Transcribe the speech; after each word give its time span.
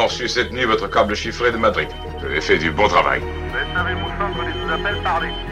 avons 0.00 0.08
reçu 0.08 0.28
cette 0.28 0.50
nuit 0.50 0.64
votre 0.64 0.88
câble 0.88 1.14
chiffré 1.14 1.52
de 1.52 1.58
Madrid. 1.58 1.88
Vous 2.18 2.24
avez 2.24 2.40
fait 2.40 2.56
du 2.56 2.70
bon 2.70 2.88
travail. 2.88 3.20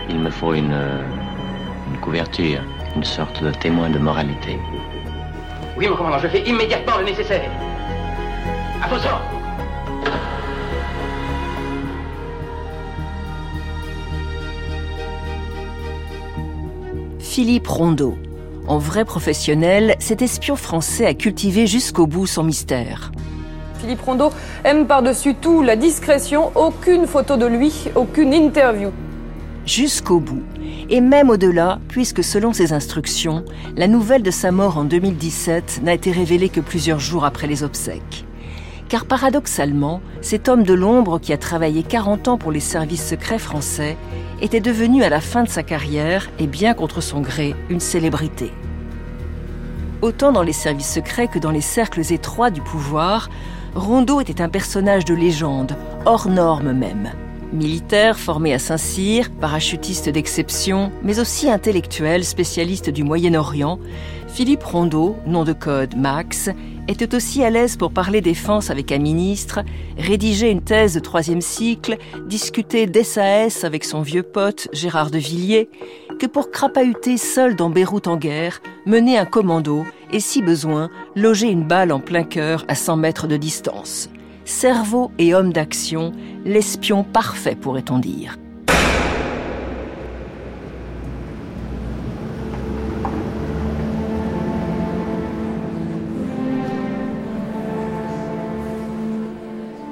Il 0.09 0.19
me 0.19 0.31
faut 0.31 0.55
une, 0.55 0.73
euh, 0.73 1.03
une 1.93 2.01
couverture, 2.01 2.63
une 2.97 3.05
sorte 3.05 3.43
de 3.45 3.51
témoin 3.51 3.91
de 3.91 3.99
moralité. 3.99 4.59
Oui, 5.77 5.87
mon 5.87 5.97
commandant, 5.97 6.19
je 6.19 6.29
fais 6.29 6.41
immédiatement 6.41 6.97
le 6.97 7.05
nécessaire. 7.05 7.51
À 8.83 8.89
vos 8.89 8.95
ordres. 8.95 9.21
Philippe 17.19 17.67
Rondeau. 17.67 18.17
En 18.67 18.79
vrai 18.79 19.05
professionnel, 19.05 19.95
cet 19.99 20.23
espion 20.23 20.57
français 20.57 21.05
a 21.05 21.13
cultivé 21.13 21.67
jusqu'au 21.67 22.07
bout 22.07 22.27
son 22.27 22.45
mystère. 22.45 23.13
Philippe 23.79 24.03
Rondeau 24.03 24.31
aime 24.65 24.87
par-dessus 24.87 25.35
tout 25.35 25.63
la 25.63 25.77
discrétion, 25.77 26.51
aucune 26.55 27.07
photo 27.07 27.37
de 27.37 27.47
lui, 27.47 27.73
aucune 27.95 28.35
interview. 28.35 28.91
Jusqu'au 29.65 30.19
bout. 30.19 30.43
Et 30.89 31.01
même 31.01 31.31
au-delà, 31.31 31.79
puisque 31.89 32.25
selon 32.25 32.53
ses 32.53 32.73
instructions, 32.73 33.45
la 33.77 33.87
nouvelle 33.87 34.23
de 34.23 34.31
sa 34.31 34.51
mort 34.51 34.79
en 34.79 34.85
2017 34.85 35.81
n'a 35.85 35.95
été 35.95 36.11
révélée 36.11 36.49
que 36.49 36.61
plusieurs 36.61 36.99
jours 36.99 37.25
après 37.25 37.47
les 37.47 37.63
obsèques. 37.63 38.25
Car 38.89 39.05
paradoxalement, 39.05 40.01
cet 40.23 40.49
homme 40.49 40.63
de 40.63 40.73
l'ombre 40.73 41.19
qui 41.19 41.35
a 41.35 41.39
travaillé 41.39 41.83
40 41.83 42.29
ans 42.29 42.39
pour 42.39 42.51
les 42.51 42.61
services 42.61 43.07
secrets 43.07 43.39
français 43.39 43.99
était 44.41 44.61
devenu 44.61 45.05
à 45.05 45.11
la 45.11 45.21
fin 45.21 45.45
de 45.45 45.49
sa 45.49 45.63
carrière, 45.63 46.31
et 46.39 46.47
bien 46.47 46.73
contre 46.73 47.03
son 47.03 47.21
gré, 47.21 47.55
une 47.69 47.81
célébrité. 47.81 48.51
Autant 50.01 50.33
dans 50.33 50.43
les 50.43 50.53
services 50.53 50.95
secrets 50.95 51.29
que 51.29 51.39
dans 51.39 51.51
les 51.51 51.61
cercles 51.61 52.13
étroits 52.13 52.51
du 52.51 52.63
pouvoir, 52.63 53.29
Rondeau 53.75 54.21
était 54.21 54.41
un 54.41 54.49
personnage 54.49 55.05
de 55.05 55.15
légende, 55.15 55.77
hors 56.07 56.29
norme 56.29 56.73
même. 56.73 57.11
Militaire 57.53 58.19
formé 58.19 58.53
à 58.53 58.59
Saint-Cyr, 58.59 59.31
parachutiste 59.41 60.11
d'exception, 60.11 60.93
mais 61.03 61.19
aussi 61.19 61.51
intellectuel 61.51 62.25
spécialiste 62.25 62.91
du 62.91 63.05
Moyen-Orient, 63.05 63.79
Philippe 64.29 64.65
Rondeau, 64.65 65.17
nom 65.27 65.45
de 65.45 65.55
code 65.55 65.97
Max, 65.97 66.51
était 66.89 67.15
aussi 67.15 67.43
à 67.43 67.51
l'aise 67.51 67.77
pour 67.77 67.91
parler 67.91 68.21
défense 68.21 68.71
avec 68.71 68.93
un 68.93 68.99
ministre, 68.99 69.61
rédiger 69.97 70.51
une 70.51 70.61
thèse 70.61 70.95
de 70.95 71.01
troisième 71.01 71.41
cycle, 71.41 71.97
discuter 72.27 72.87
d'SAS 72.87 73.65
avec 73.65 73.85
son 73.85 74.03
vieux 74.03 74.23
pote 74.23 74.69
Gérard 74.73 75.11
de 75.11 75.19
Villiers, 75.19 75.71
que 76.19 76.27
pour 76.27 76.51
crapahuter 76.51 77.17
seul 77.17 77.57
dans 77.57 77.71
Beyrouth 77.71 78.09
en 78.09 78.17
guerre, 78.17 78.61
mener 78.85 79.17
un 79.19 79.25
commando 79.25 79.85
et, 80.13 80.21
si 80.21 80.43
besoin, 80.43 80.91
loger 81.17 81.49
une 81.49 81.65
balle 81.65 81.93
en 81.93 82.01
plein 82.01 82.25
cœur 82.25 82.65
à 82.69 82.75
100 82.75 82.97
mètres 82.97 83.27
de 83.27 83.37
distance 83.37 84.09
cerveau 84.49 85.11
et 85.19 85.35
homme 85.35 85.53
d'action, 85.53 86.13
l'espion 86.45 87.05
parfait 87.05 87.55
pourrait-on 87.55 87.99
dire. 87.99 88.39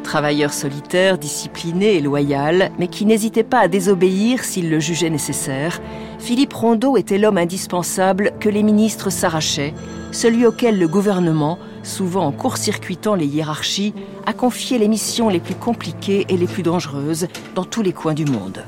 Travailleur 0.03 0.55
solitaire, 0.55 1.19
discipliné 1.19 1.97
et 1.97 2.01
loyal, 2.01 2.71
mais 2.79 2.89
qui 2.89 3.05
n'hésitait 3.05 3.43
pas 3.43 3.59
à 3.59 3.69
désobéir 3.69 4.43
s'il 4.43 4.71
le 4.71 4.81
jugeait 4.81 5.11
nécessaire, 5.11 5.83
Philippe 6.19 6.55
Rondeau 6.55 6.97
était 6.97 7.19
l'homme 7.19 7.39
indispensable 7.39 8.33
que 8.41 8.49
les 8.49 8.63
ministres 8.63 9.11
s'arrachaient, 9.11 9.75
celui 10.13 10.47
auquel 10.47 10.79
le 10.79 10.89
gouvernement, 10.89 11.59
souvent 11.83 12.27
en 12.27 12.33
court-circuitant 12.33 13.15
les 13.15 13.27
hiérarchies, 13.27 13.95
a 14.25 14.33
confié 14.33 14.79
les 14.79 14.89
missions 14.89 15.29
les 15.29 15.41
plus 15.41 15.55
compliquées 15.55 16.27
et 16.29 16.37
les 16.37 16.47
plus 16.47 16.63
dangereuses 16.63 17.29
dans 17.55 17.65
tous 17.65 17.83
les 17.83 17.93
coins 17.93 18.15
du 18.15 18.25
monde. 18.25 18.65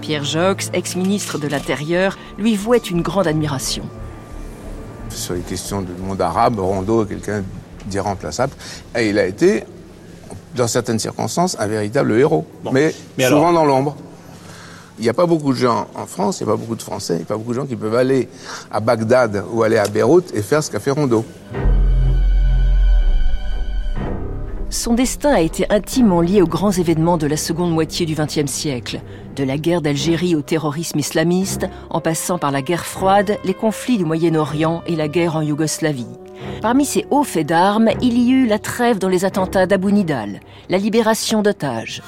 Pierre 0.00 0.24
Jox, 0.24 0.70
ex-ministre 0.72 1.38
de 1.38 1.48
l'Intérieur, 1.48 2.16
lui 2.38 2.56
vouait 2.56 2.78
une 2.78 3.02
grande 3.02 3.26
admiration. 3.26 3.84
Sur 5.10 5.34
les 5.34 5.40
questions 5.40 5.82
du 5.82 5.92
monde 5.92 6.20
arabe, 6.20 6.58
Rondeau 6.58 7.04
est 7.04 7.08
quelqu'un 7.08 7.42
d'irremplaçable. 7.86 8.52
Et 8.96 9.08
il 9.08 9.18
a 9.18 9.26
été, 9.26 9.64
dans 10.54 10.66
certaines 10.66 10.98
circonstances, 10.98 11.56
un 11.58 11.66
véritable 11.66 12.18
héros. 12.18 12.46
mais, 12.72 12.94
souvent 13.18 13.52
dans 13.52 13.64
l'ombre. 13.64 13.96
Il 14.98 15.02
n'y 15.02 15.08
a 15.10 15.14
pas 15.14 15.26
beaucoup 15.26 15.52
de 15.52 15.58
gens 15.58 15.86
en 15.94 16.06
France, 16.06 16.40
il 16.40 16.44
n'y 16.44 16.50
a 16.50 16.54
pas 16.54 16.58
beaucoup 16.58 16.74
de 16.74 16.82
Français, 16.82 17.14
il 17.14 17.18
n'y 17.18 17.22
a 17.22 17.26
pas 17.26 17.36
beaucoup 17.36 17.52
de 17.52 17.60
gens 17.60 17.66
qui 17.66 17.76
peuvent 17.76 17.94
aller 17.94 18.28
à 18.70 18.80
Bagdad 18.80 19.44
ou 19.52 19.62
aller 19.62 19.76
à 19.76 19.86
Beyrouth 19.88 20.34
et 20.34 20.42
faire 20.42 20.62
ce 20.62 20.70
qu'a 20.70 20.80
fait 20.80 20.90
Rondeau. 20.90 21.24
Son 24.68 24.94
destin 24.94 25.32
a 25.32 25.40
été 25.40 25.64
intimement 25.70 26.20
lié 26.20 26.42
aux 26.42 26.46
grands 26.46 26.72
événements 26.72 27.18
de 27.18 27.26
la 27.26 27.36
seconde 27.36 27.72
moitié 27.72 28.04
du 28.04 28.14
XXe 28.14 28.50
siècle, 28.50 29.00
de 29.36 29.44
la 29.44 29.58
guerre 29.58 29.80
d'Algérie 29.80 30.34
au 30.34 30.42
terrorisme 30.42 30.98
islamiste, 30.98 31.66
en 31.88 32.00
passant 32.00 32.38
par 32.38 32.50
la 32.50 32.62
guerre 32.62 32.84
froide, 32.84 33.38
les 33.44 33.54
conflits 33.54 33.98
du 33.98 34.04
Moyen-Orient 34.04 34.82
et 34.86 34.96
la 34.96 35.08
guerre 35.08 35.36
en 35.36 35.42
Yougoslavie. 35.42 36.06
Parmi 36.62 36.84
ces 36.84 37.06
hauts 37.10 37.24
faits 37.24 37.46
d'armes, 37.46 37.90
il 38.02 38.18
y 38.18 38.30
eut 38.30 38.46
la 38.46 38.58
trêve 38.58 38.98
dans 38.98 39.08
les 39.08 39.24
attentats 39.24 39.66
d'Abu 39.66 39.92
Nidal, 39.92 40.40
la 40.68 40.78
libération 40.78 41.42
d'otages. 41.42 42.02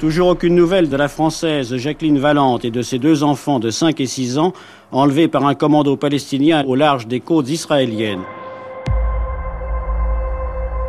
Toujours 0.00 0.28
aucune 0.28 0.54
nouvelle 0.54 0.88
de 0.88 0.96
la 0.96 1.08
Française 1.08 1.76
Jacqueline 1.76 2.18
Valente 2.18 2.64
et 2.64 2.70
de 2.70 2.82
ses 2.82 2.98
deux 2.98 3.22
enfants 3.22 3.58
de 3.58 3.70
5 3.70 3.98
et 4.00 4.06
6 4.06 4.38
ans 4.38 4.52
enlevés 4.92 5.28
par 5.28 5.46
un 5.46 5.54
commando 5.54 5.96
palestinien 5.96 6.64
au 6.66 6.74
large 6.74 7.06
des 7.06 7.20
côtes 7.20 7.48
israéliennes 7.48 8.24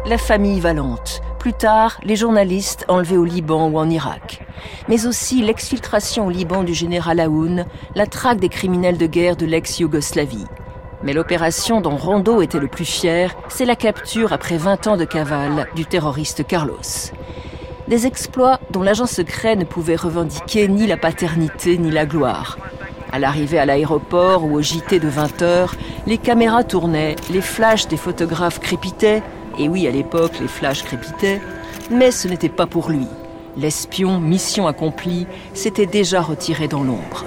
la 0.07 0.17
famille 0.17 0.61
Valente, 0.61 1.21
plus 1.37 1.51
tard 1.51 1.99
les 2.01 2.15
journalistes 2.15 2.85
enlevés 2.87 3.17
au 3.17 3.25
Liban 3.25 3.67
ou 3.67 3.77
en 3.77 3.89
Irak, 3.89 4.45
mais 4.87 5.05
aussi 5.05 5.41
l'exfiltration 5.41 6.27
au 6.27 6.29
Liban 6.29 6.63
du 6.63 6.73
général 6.73 7.19
Aoun, 7.19 7.65
la 7.93 8.07
traque 8.07 8.39
des 8.39 8.47
criminels 8.47 8.97
de 8.97 9.05
guerre 9.05 9.35
de 9.35 9.45
l'ex-Yougoslavie. 9.45 10.45
Mais 11.03 11.11
l'opération 11.11 11.81
dont 11.81 11.97
Rondeau 11.97 12.41
était 12.41 12.59
le 12.59 12.69
plus 12.69 12.85
fier, 12.85 13.35
c'est 13.49 13.65
la 13.65 13.75
capture 13.75 14.31
après 14.31 14.57
20 14.57 14.87
ans 14.87 14.97
de 14.97 15.05
cavale 15.05 15.67
du 15.75 15.85
terroriste 15.85 16.47
Carlos. 16.47 17.11
Des 17.87 18.05
exploits 18.05 18.59
dont 18.71 18.83
l'agent 18.83 19.05
secret 19.05 19.55
ne 19.55 19.63
pouvait 19.63 19.95
revendiquer 19.95 20.67
ni 20.67 20.87
la 20.87 20.97
paternité 20.97 21.77
ni 21.77 21.89
la 21.89 22.05
gloire. 22.05 22.57
À 23.13 23.19
l'arrivée 23.19 23.59
à 23.59 23.65
l'aéroport 23.65 24.43
ou 24.43 24.55
au 24.55 24.61
JT 24.61 24.99
de 24.99 25.07
20 25.07 25.41
heures, 25.41 25.73
les 26.05 26.17
caméras 26.17 26.65
tournaient, 26.65 27.15
les 27.31 27.39
flashs 27.39 27.87
des 27.87 27.95
photographes 27.95 28.59
crépitaient, 28.59 29.23
et 29.57 29.69
oui, 29.69 29.87
à 29.87 29.91
l'époque, 29.91 30.33
les 30.41 30.49
flashs 30.49 30.83
crépitaient, 30.83 31.41
mais 31.89 32.11
ce 32.11 32.27
n'était 32.27 32.49
pas 32.49 32.65
pour 32.65 32.89
lui. 32.89 33.07
L'espion, 33.55 34.19
mission 34.19 34.67
accomplie, 34.67 35.25
s'était 35.53 35.85
déjà 35.85 36.21
retiré 36.21 36.67
dans 36.67 36.83
l'ombre. 36.83 37.23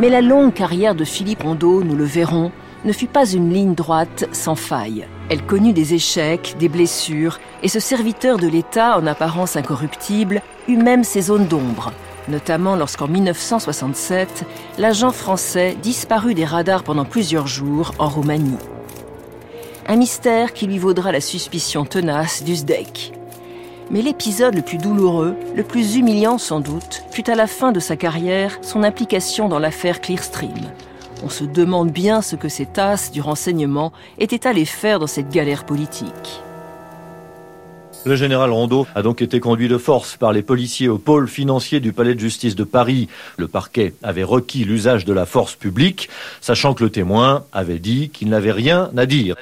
Mais 0.00 0.08
la 0.08 0.20
longue 0.20 0.52
carrière 0.52 0.96
de 0.96 1.04
Philippe 1.04 1.44
Rondeau, 1.44 1.84
nous 1.84 1.94
le 1.94 2.04
verrons, 2.04 2.50
ne 2.84 2.92
fut 2.92 3.06
pas 3.06 3.30
une 3.30 3.52
ligne 3.52 3.74
droite 3.74 4.28
sans 4.32 4.56
faille. 4.56 5.06
Elle 5.32 5.46
connut 5.46 5.72
des 5.72 5.94
échecs, 5.94 6.56
des 6.58 6.68
blessures, 6.68 7.40
et 7.62 7.68
ce 7.68 7.80
serviteur 7.80 8.36
de 8.36 8.46
l'État, 8.46 8.98
en 8.98 9.06
apparence 9.06 9.56
incorruptible, 9.56 10.42
eut 10.68 10.76
même 10.76 11.04
ses 11.04 11.22
zones 11.22 11.46
d'ombre, 11.46 11.90
notamment 12.28 12.76
lorsqu'en 12.76 13.08
1967, 13.08 14.44
l'agent 14.76 15.10
français 15.10 15.74
disparut 15.82 16.34
des 16.34 16.44
radars 16.44 16.82
pendant 16.82 17.06
plusieurs 17.06 17.46
jours 17.46 17.94
en 17.98 18.10
Roumanie. 18.10 18.58
Un 19.86 19.96
mystère 19.96 20.52
qui 20.52 20.66
lui 20.66 20.76
vaudra 20.76 21.12
la 21.12 21.22
suspicion 21.22 21.86
tenace 21.86 22.42
d'Uzdek. 22.42 23.14
Mais 23.90 24.02
l'épisode 24.02 24.54
le 24.54 24.60
plus 24.60 24.76
douloureux, 24.76 25.34
le 25.56 25.62
plus 25.62 25.96
humiliant 25.96 26.36
sans 26.36 26.60
doute, 26.60 27.04
fut 27.10 27.30
à 27.30 27.36
la 27.36 27.46
fin 27.46 27.72
de 27.72 27.80
sa 27.80 27.96
carrière 27.96 28.58
son 28.60 28.82
implication 28.82 29.48
dans 29.48 29.58
l'affaire 29.58 30.02
Clearstream. 30.02 30.68
On 31.24 31.28
se 31.28 31.44
demande 31.44 31.92
bien 31.92 32.20
ce 32.20 32.34
que 32.34 32.48
cet 32.48 32.78
as 32.78 33.12
du 33.12 33.20
renseignement 33.20 33.92
était 34.18 34.46
allé 34.46 34.64
faire 34.64 34.98
dans 34.98 35.06
cette 35.06 35.30
galère 35.30 35.64
politique. 35.64 36.42
Le 38.04 38.16
général 38.16 38.50
Rondeau 38.50 38.88
a 38.96 39.02
donc 39.02 39.22
été 39.22 39.38
conduit 39.38 39.68
de 39.68 39.78
force 39.78 40.16
par 40.16 40.32
les 40.32 40.42
policiers 40.42 40.88
au 40.88 40.98
pôle 40.98 41.28
financier 41.28 41.78
du 41.78 41.92
palais 41.92 42.16
de 42.16 42.20
justice 42.20 42.56
de 42.56 42.64
Paris. 42.64 43.08
Le 43.36 43.46
parquet 43.46 43.94
avait 44.02 44.24
requis 44.24 44.64
l'usage 44.64 45.04
de 45.04 45.12
la 45.12 45.24
force 45.24 45.54
publique, 45.54 46.08
sachant 46.40 46.74
que 46.74 46.82
le 46.82 46.90
témoin 46.90 47.44
avait 47.52 47.78
dit 47.78 48.10
qu'il 48.10 48.28
n'avait 48.28 48.50
rien 48.50 48.90
à 48.96 49.06
dire. 49.06 49.36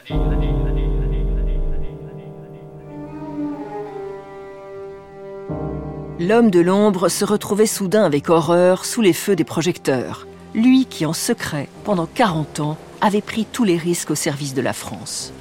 L'homme 6.19 6.51
de 6.51 6.61
l'ombre 6.61 7.09
se 7.09 7.25
retrouvait 7.25 7.65
soudain 7.65 8.05
avec 8.05 8.29
horreur 8.29 8.85
sous 8.85 9.01
les 9.01 9.15
feux 9.15 9.37
des 9.37 9.45
projecteurs 9.45 10.27
lui 10.55 10.87
qui 10.87 11.07
en 11.07 11.13
secret, 11.13 11.69
pendant 11.85 12.07
40 12.07 12.61
ans, 12.61 12.77
avait 13.01 13.23
pris 13.23 13.47
tous 13.51 13.65
les 13.65 13.77
risques 13.77 14.11
au 14.11 14.15
service 14.15 14.55
de 14.55 14.63
la 14.63 14.73
France. 14.73 15.33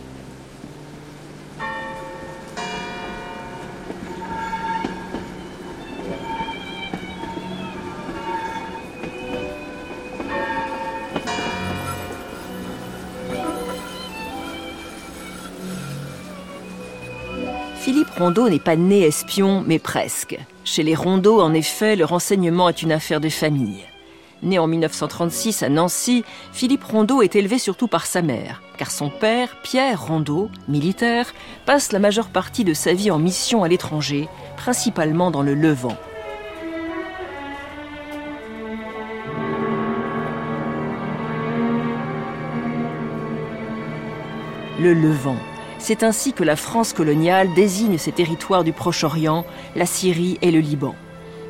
Philippe 17.80 18.10
Rondeau 18.12 18.50
n'est 18.50 18.60
pas 18.60 18.76
né 18.76 19.02
espion, 19.02 19.64
mais 19.66 19.80
presque. 19.80 20.38
Chez 20.64 20.84
les 20.84 20.94
Rondeaux, 20.94 21.42
en 21.42 21.54
effet, 21.54 21.96
le 21.96 22.06
renseignement 22.06 22.70
est 22.70 22.84
une 22.84 22.92
affaire 22.92 23.20
de 23.20 23.30
famille. 23.30 23.89
Né 24.42 24.58
en 24.58 24.68
1936 24.68 25.64
à 25.64 25.70
Nancy, 25.70 26.24
Philippe 26.54 26.86
Rondeau 26.86 27.22
est 27.22 27.36
élevé 27.36 27.60
surtout 27.60 27.88
par 27.88 28.06
sa 28.06 28.22
mère, 28.22 28.62
car 28.78 28.90
son 28.90 29.10
père, 29.10 29.58
Pierre 29.64 30.06
Rondeau, 30.06 30.50
militaire, 30.70 31.34
passe 31.66 31.92
la 31.92 32.00
majeure 32.00 32.30
partie 32.30 32.64
de 32.64 32.74
sa 32.74 32.94
vie 32.94 33.12
en 33.12 33.20
mission 33.20 33.64
à 33.64 33.68
l'étranger, 33.68 34.30
principalement 34.56 35.30
dans 35.30 35.42
le 35.42 35.56
Levant. 35.56 35.98
Le 44.80 44.94
Levant. 44.94 45.36
C'est 45.80 46.04
ainsi 46.04 46.32
que 46.32 46.46
la 46.46 46.56
France 46.56 46.94
coloniale 46.94 47.54
désigne 47.54 47.98
ces 47.98 48.14
territoires 48.14 48.64
du 48.64 48.72
Proche-Orient, 48.72 49.46
la 49.76 49.86
Syrie 49.86 50.38
et 50.42 50.52
le 50.52 50.60
Liban. 50.60 50.96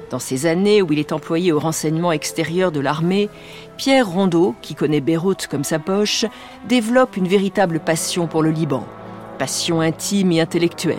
Dans 0.10 0.20
ces 0.20 0.48
années 0.48 0.82
où 0.82 0.92
il 0.92 0.98
est 0.98 1.12
employé 1.12 1.52
au 1.52 1.60
renseignement 1.60 2.12
extérieur 2.12 2.72
de 2.72 2.80
l'armée, 2.80 3.30
Pierre 3.78 4.10
Rondeau, 4.10 4.56
qui 4.62 4.74
connaît 4.74 5.02
Beyrouth 5.02 5.46
comme 5.48 5.64
sa 5.64 5.78
poche, 5.78 6.26
développe 6.68 7.16
une 7.16 7.28
véritable 7.28 7.80
passion 7.80 8.26
pour 8.26 8.42
le 8.42 8.50
Liban. 8.50 8.86
Passion 9.38 9.82
intime 9.82 10.32
et 10.32 10.42
intellectuelle. 10.42 10.98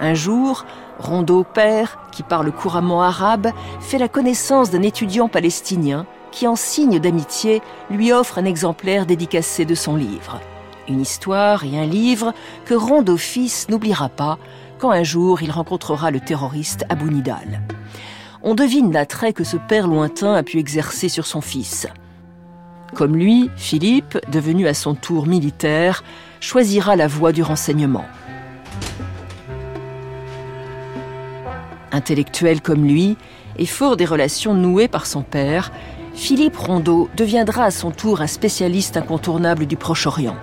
Un 0.00 0.14
jour, 0.14 0.64
Rondeau 0.98 1.44
père, 1.44 1.98
qui 2.10 2.24
parle 2.24 2.50
couramment 2.50 3.02
arabe, 3.02 3.52
fait 3.80 3.98
la 3.98 4.08
connaissance 4.08 4.70
d'un 4.70 4.82
étudiant 4.82 5.28
palestinien 5.28 6.04
qui, 6.32 6.48
en 6.48 6.56
signe 6.56 6.98
d'amitié, 6.98 7.62
lui 7.88 8.12
offre 8.12 8.38
un 8.38 8.44
exemplaire 8.44 9.06
dédicacé 9.06 9.64
de 9.64 9.76
son 9.76 9.94
livre. 9.94 10.40
Une 10.88 11.00
histoire 11.00 11.64
et 11.64 11.78
un 11.78 11.86
livre 11.86 12.34
que 12.64 12.74
Rondeau 12.74 13.16
fils 13.16 13.68
n'oubliera 13.68 14.08
pas 14.08 14.38
quand 14.78 14.90
un 14.90 15.04
jour 15.04 15.40
il 15.42 15.52
rencontrera 15.52 16.10
le 16.10 16.20
terroriste 16.20 16.84
Abou 16.88 17.10
Nidal 17.10 17.62
on 18.42 18.54
devine 18.54 18.92
l'attrait 18.92 19.32
que 19.32 19.44
ce 19.44 19.56
père 19.56 19.86
lointain 19.86 20.34
a 20.34 20.42
pu 20.42 20.58
exercer 20.58 21.08
sur 21.08 21.26
son 21.26 21.40
fils. 21.40 21.86
Comme 22.94 23.16
lui, 23.16 23.50
Philippe, 23.56 24.18
devenu 24.32 24.66
à 24.66 24.74
son 24.74 24.94
tour 24.94 25.26
militaire, 25.26 26.02
choisira 26.40 26.96
la 26.96 27.06
voie 27.06 27.32
du 27.32 27.42
renseignement. 27.42 28.06
Intellectuel 31.92 32.60
comme 32.60 32.84
lui, 32.84 33.16
et 33.58 33.66
fort 33.66 33.96
des 33.96 34.04
relations 34.06 34.54
nouées 34.54 34.88
par 34.88 35.06
son 35.06 35.22
père, 35.22 35.70
Philippe 36.14 36.56
Rondeau 36.56 37.08
deviendra 37.16 37.64
à 37.64 37.70
son 37.70 37.90
tour 37.90 38.20
un 38.20 38.26
spécialiste 38.26 38.96
incontournable 38.96 39.66
du 39.66 39.76
Proche-Orient. 39.76 40.36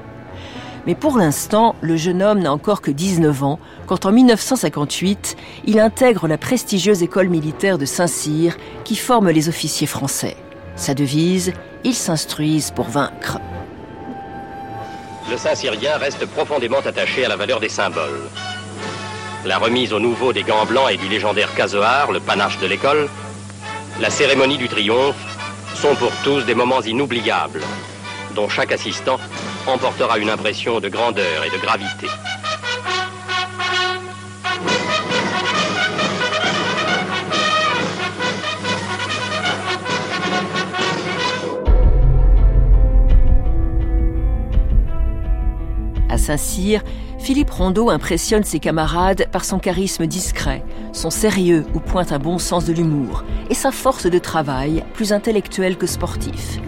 Mais 0.88 0.96
pour 0.96 1.18
l'instant, 1.18 1.76
le 1.82 1.98
jeune 1.98 2.24
homme 2.24 2.40
n'a 2.40 2.54
encore 2.54 2.82
que 2.82 2.92
19 2.92 3.44
ans 3.44 3.60
quand 3.88 4.06
en 4.06 4.12
1958, 4.14 5.36
il 5.66 5.82
intègre 5.82 6.30
la 6.30 6.38
prestigieuse 6.38 7.04
école 7.04 7.28
militaire 7.28 7.78
de 7.78 7.86
Saint-Cyr 7.86 8.56
qui 8.86 8.96
forme 8.96 9.30
les 9.30 9.50
officiers 9.50 9.86
français. 9.86 10.38
Sa 10.78 10.94
devise, 10.94 11.52
ils 11.84 11.94
s'instruisent 11.94 12.72
pour 12.72 12.86
vaincre. 12.86 13.40
Le 15.30 15.36
Saint-Cyrien 15.36 15.98
reste 15.98 16.26
profondément 16.26 16.80
attaché 16.80 17.26
à 17.26 17.28
la 17.28 17.36
valeur 17.36 17.60
des 17.60 17.68
symboles. 17.68 18.30
La 19.46 19.58
remise 19.58 19.92
au 19.92 20.00
nouveau 20.00 20.32
des 20.32 20.44
gants 20.44 20.66
blancs 20.66 20.90
et 20.90 20.96
du 20.96 21.10
légendaire 21.10 21.54
casoar, 21.54 22.14
le 22.14 22.22
panache 22.22 22.60
de 22.60 22.68
l'école, 22.68 23.10
la 24.00 24.10
cérémonie 24.10 24.58
du 24.58 24.70
triomphe 24.70 25.18
sont 25.76 25.96
pour 25.96 26.14
tous 26.24 26.46
des 26.46 26.56
moments 26.56 26.82
inoubliables 26.82 27.62
dont 28.38 28.48
chaque 28.48 28.72
assistant 28.72 29.18
emportera 29.66 30.20
une 30.20 30.30
impression 30.30 30.80
de 30.80 30.90
grandeur 30.90 31.44
et 31.44 31.50
de 31.50 31.58
gravité. 31.58 32.08
À 46.10 46.18
Saint-Cyr, 46.20 46.84
Philippe 47.18 47.50
Rondeau 47.50 47.90
impressionne 47.90 48.44
ses 48.44 48.60
camarades 48.60 49.26
par 49.32 49.46
son 49.46 49.58
charisme 49.58 50.06
discret, 50.06 50.64
son 50.94 51.10
sérieux 51.10 51.66
où 51.74 51.80
pointe 51.80 52.12
un 52.12 52.20
bon 52.20 52.38
sens 52.38 52.66
de 52.66 52.74
l'humour 52.74 53.24
et 53.50 53.56
sa 53.56 53.72
force 53.72 54.06
de 54.06 54.20
travail, 54.20 54.84
plus 54.94 55.12
intellectuelle 55.12 55.76
que 55.76 55.88
sportif. 55.88 56.60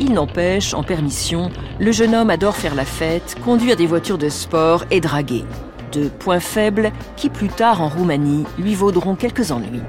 Il 0.00 0.12
n'empêche, 0.12 0.74
en 0.74 0.82
permission, 0.82 1.50
le 1.78 1.92
jeune 1.92 2.14
homme 2.14 2.30
adore 2.30 2.56
faire 2.56 2.74
la 2.74 2.84
fête, 2.84 3.36
conduire 3.44 3.76
des 3.76 3.86
voitures 3.86 4.18
de 4.18 4.28
sport 4.28 4.84
et 4.90 5.00
draguer. 5.00 5.44
Deux 5.92 6.08
points 6.08 6.40
faibles 6.40 6.90
qui, 7.16 7.28
plus 7.28 7.48
tard 7.48 7.80
en 7.80 7.88
Roumanie, 7.88 8.44
lui 8.58 8.74
vaudront 8.74 9.14
quelques 9.14 9.52
ennuis. 9.52 9.82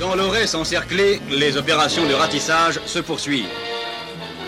Dans 0.00 0.14
l'Aurès 0.14 0.54
encerclé, 0.54 1.20
les 1.30 1.56
opérations 1.56 2.06
de 2.06 2.14
ratissage 2.14 2.80
se 2.86 2.98
poursuivent. 2.98 3.46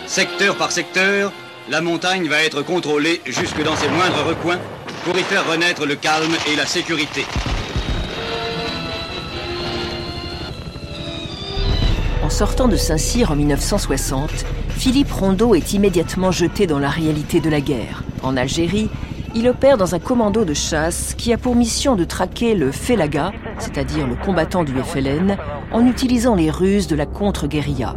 Secteur 0.07 0.57
par 0.57 0.73
secteur, 0.73 1.33
la 1.69 1.81
montagne 1.81 2.27
va 2.27 2.43
être 2.43 2.63
contrôlée 2.63 3.21
jusque 3.27 3.63
dans 3.63 3.77
ses 3.77 3.89
moindres 3.89 4.27
recoins 4.27 4.59
pour 5.05 5.17
y 5.17 5.23
faire 5.23 5.49
renaître 5.49 5.87
le 5.87 5.95
calme 5.95 6.35
et 6.53 6.57
la 6.57 6.67
sécurité. 6.67 7.25
Sortant 12.32 12.67
de 12.67 12.76
Saint-Cyr 12.76 13.31
en 13.31 13.37
1960, 13.37 14.31
Philippe 14.70 15.12
Rondeau 15.12 15.55
est 15.55 15.75
immédiatement 15.75 16.31
jeté 16.31 16.67
dans 16.67 16.79
la 16.79 16.88
réalité 16.88 17.40
de 17.40 17.50
la 17.50 17.61
guerre. 17.61 18.05
En 18.23 18.38
Algérie, 18.38 18.88
il 19.34 19.46
opère 19.49 19.76
dans 19.76 19.94
un 19.94 19.99
commando 19.99 20.46
de 20.46 20.55
chasse 20.55 21.14
qui 21.14 21.34
a 21.34 21.37
pour 21.37 21.55
mission 21.55 21.94
de 21.94 22.05
traquer 22.05 22.55
le 22.55 22.73
Felaga, 22.73 23.32
c'est-à-dire 23.58 24.06
le 24.06 24.14
combattant 24.14 24.64
du 24.64 24.73
FLN, 24.73 25.37
en 25.73 25.87
utilisant 25.87 26.34
les 26.34 26.50
ruses 26.50 26.87
de 26.87 26.96
la 26.96 27.05
contre-guérilla. 27.05 27.96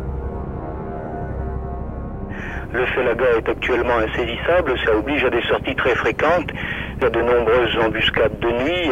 Le 2.73 2.85
Felaga 2.87 3.25
est 3.37 3.49
actuellement 3.49 3.99
insaisissable, 3.99 4.73
ça 4.85 4.97
oblige 4.97 5.23
à 5.23 5.29
des 5.29 5.43
sorties 5.43 5.75
très 5.75 5.95
fréquentes, 5.95 6.51
à 7.03 7.09
de 7.09 7.19
nombreuses 7.21 7.77
embuscades 7.83 8.39
de 8.39 8.47
nuit, 8.47 8.91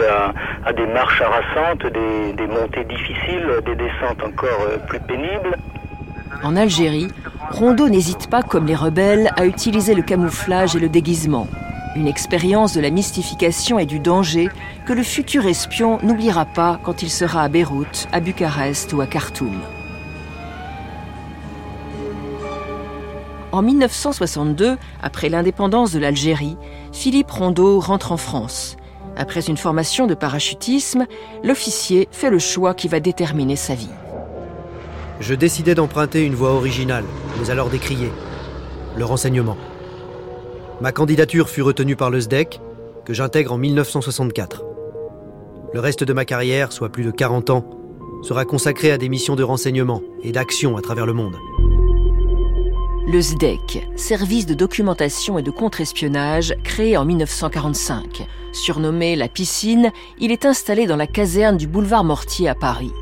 à, 0.65 0.73
des 0.73 0.85
marches 0.87 1.21
harassantes, 1.21 1.85
des, 1.91 2.47
montées 2.47 2.85
difficiles, 2.85 3.47
des 3.65 3.75
descentes 3.75 4.21
encore 4.23 4.67
euh, 4.67 4.77
plus 4.87 4.99
pénibles. 4.99 5.55
En 6.43 6.55
Algérie, 6.55 7.07
Rondeau 7.51 7.89
n'hésite 7.89 8.29
pas, 8.29 8.41
comme 8.41 8.65
les 8.65 8.75
rebelles, 8.75 9.31
à 9.37 9.45
utiliser 9.45 9.95
le 9.95 10.01
camouflage 10.01 10.75
et 10.75 10.79
le 10.79 10.89
déguisement. 10.89 11.47
Une 11.95 12.07
expérience 12.07 12.73
de 12.73 12.81
la 12.81 12.89
mystification 12.89 13.77
et 13.77 13.85
du 13.85 13.99
danger 13.99 14.49
que 14.85 14.93
le 14.93 15.03
futur 15.03 15.45
espion 15.45 15.99
n'oubliera 16.01 16.45
pas 16.45 16.79
quand 16.83 17.03
il 17.03 17.09
sera 17.09 17.43
à 17.43 17.49
Beyrouth, 17.49 18.07
à 18.11 18.19
Bucarest 18.19 18.91
ou 18.93 19.01
à 19.01 19.07
Khartoum. 19.07 19.61
En 23.53 23.61
1962, 23.61 24.77
après 25.03 25.29
l'indépendance 25.29 25.91
de 25.91 25.99
l'Algérie, 25.99 26.57
Philippe 26.91 27.29
Rondeau 27.29 27.79
rentre 27.79 28.11
en 28.11 28.17
France. 28.17 28.77
Après 29.15 29.41
une 29.41 29.57
formation 29.57 30.07
de 30.07 30.15
parachutisme, 30.15 31.05
l'officier 31.43 32.09
fait 32.11 32.31
le 32.31 32.39
choix 32.39 32.73
qui 32.73 32.87
va 32.87 32.99
déterminer 32.99 33.55
sa 33.55 33.75
vie. 33.75 33.91
Je 35.19 35.35
décidai 35.35 35.75
d'emprunter 35.75 36.25
une 36.25 36.33
voie 36.33 36.53
originale, 36.53 37.03
mais 37.39 37.51
alors 37.51 37.69
décriée. 37.69 38.11
Le 38.97 39.05
renseignement. 39.05 39.57
Ma 40.81 40.91
candidature 40.91 41.47
fut 41.47 41.61
retenue 41.61 41.95
par 41.95 42.09
le 42.09 42.21
SDEC, 42.21 42.59
que 43.05 43.13
j'intègre 43.13 43.51
en 43.51 43.59
1964. 43.59 44.63
Le 45.75 45.79
reste 45.79 46.03
de 46.03 46.13
ma 46.13 46.25
carrière, 46.25 46.71
soit 46.71 46.89
plus 46.89 47.03
de 47.03 47.11
40 47.11 47.51
ans, 47.51 47.69
sera 48.23 48.45
consacré 48.45 48.91
à 48.91 48.97
des 48.97 49.09
missions 49.09 49.35
de 49.35 49.43
renseignement 49.43 50.01
et 50.23 50.31
d'action 50.31 50.75
à 50.75 50.81
travers 50.81 51.05
le 51.05 51.13
monde. 51.13 51.35
Le 53.05 53.21
SDEC, 53.21 53.85
service 53.97 54.45
de 54.45 54.53
documentation 54.53 55.37
et 55.37 55.43
de 55.43 55.51
contre-espionnage, 55.51 56.55
créé 56.63 56.95
en 56.95 57.03
1945. 57.03 58.25
Surnommé 58.53 59.17
la 59.17 59.27
piscine, 59.27 59.91
il 60.19 60.31
est 60.31 60.45
installé 60.45 60.87
dans 60.87 60.95
la 60.95 61.05
caserne 61.05 61.57
du 61.57 61.67
boulevard 61.67 62.05
Mortier 62.05 62.47
à 62.47 62.55
Paris. 62.55 62.93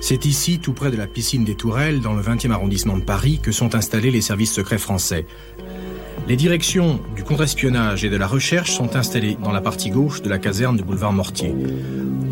C'est 0.00 0.24
ici, 0.24 0.60
tout 0.60 0.72
près 0.72 0.90
de 0.90 0.96
la 0.96 1.06
piscine 1.06 1.44
des 1.44 1.54
Tourelles, 1.54 2.00
dans 2.00 2.14
le 2.14 2.22
20e 2.22 2.52
arrondissement 2.52 2.96
de 2.96 3.04
Paris, 3.04 3.38
que 3.42 3.52
sont 3.52 3.74
installés 3.74 4.10
les 4.10 4.22
services 4.22 4.52
secrets 4.52 4.78
français. 4.78 5.26
Les 6.26 6.36
directions 6.36 7.00
du 7.14 7.22
contre-espionnage 7.22 8.02
et 8.02 8.08
de 8.08 8.16
la 8.16 8.26
recherche 8.26 8.72
sont 8.72 8.96
installées 8.96 9.36
dans 9.42 9.52
la 9.52 9.60
partie 9.60 9.90
gauche 9.90 10.22
de 10.22 10.30
la 10.30 10.38
caserne 10.38 10.74
du 10.74 10.82
boulevard 10.82 11.12
Mortier. 11.12 11.54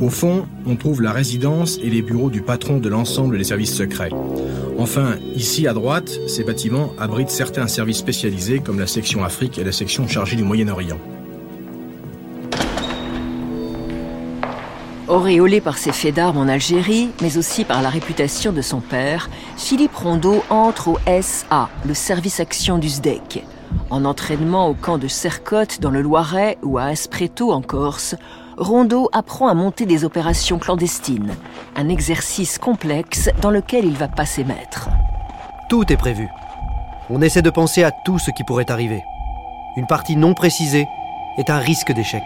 Au 0.00 0.08
fond, 0.08 0.46
on 0.66 0.76
trouve 0.76 1.02
la 1.02 1.12
résidence 1.12 1.78
et 1.82 1.90
les 1.90 2.00
bureaux 2.00 2.30
du 2.30 2.40
patron 2.40 2.78
de 2.78 2.88
l'ensemble 2.88 3.37
des 3.37 3.44
services 3.44 3.75
secrets. 3.75 4.08
Enfin, 4.78 5.16
ici 5.34 5.68
à 5.68 5.75
droite, 5.75 6.11
ces 6.26 6.42
bâtiments 6.42 6.94
abritent 6.99 7.28
certains 7.28 7.66
services 7.66 7.99
spécialisés 7.99 8.61
comme 8.61 8.80
la 8.80 8.87
section 8.87 9.25
Afrique 9.25 9.58
et 9.58 9.64
la 9.64 9.72
section 9.72 10.08
chargée 10.08 10.37
du 10.37 10.42
Moyen-Orient. 10.42 10.99
Auréolé 15.06 15.61
par 15.61 15.76
ses 15.76 15.92
faits 15.92 16.14
d'armes 16.14 16.38
en 16.38 16.49
Algérie, 16.49 17.11
mais 17.20 17.37
aussi 17.37 17.64
par 17.66 17.82
la 17.82 17.90
réputation 17.90 18.52
de 18.52 18.62
son 18.62 18.80
père, 18.80 19.28
Philippe 19.58 19.94
Rondeau 19.94 20.42
entre 20.49 20.88
au 20.88 20.99
SA, 21.20 21.68
le 21.87 21.92
service 21.92 22.40
action 22.40 22.78
du 22.78 22.88
SDEC. 22.88 23.44
En 23.91 24.05
entraînement 24.05 24.69
au 24.69 24.75
camp 24.75 24.99
de 24.99 25.09
Sercotte 25.09 25.81
dans 25.81 25.91
le 25.91 26.00
Loiret 26.00 26.59
ou 26.62 26.79
à 26.79 26.85
Aspreto 26.85 27.52
en 27.52 27.61
Corse, 27.61 28.14
Rondeau 28.57 29.09
apprend 29.12 29.49
à 29.49 29.55
monter 29.55 29.87
des 29.87 30.05
opérations 30.05 30.59
clandestines, 30.59 31.35
un 31.76 31.88
exercice 31.88 32.59
complexe 32.59 33.31
dans 33.41 33.50
lequel 33.50 33.85
il 33.85 33.97
va 33.97 34.09
pas 34.09 34.26
s'émettre. 34.26 34.88
Tout 35.69 35.91
est 35.93 35.97
prévu. 35.97 36.29
On 37.11 37.23
essaie 37.23 37.43
de 37.43 37.50
penser 37.50 37.83
à 37.83 37.91
tout 38.05 38.19
ce 38.19 38.31
qui 38.31 38.45
pourrait 38.45 38.71
arriver. 38.71 39.02
Une 39.76 39.87
partie 39.87 40.17
non 40.17 40.35
précisée 40.35 40.87
est 41.38 41.50
un 41.50 41.59
risque 41.59 41.93
d'échec. 41.93 42.23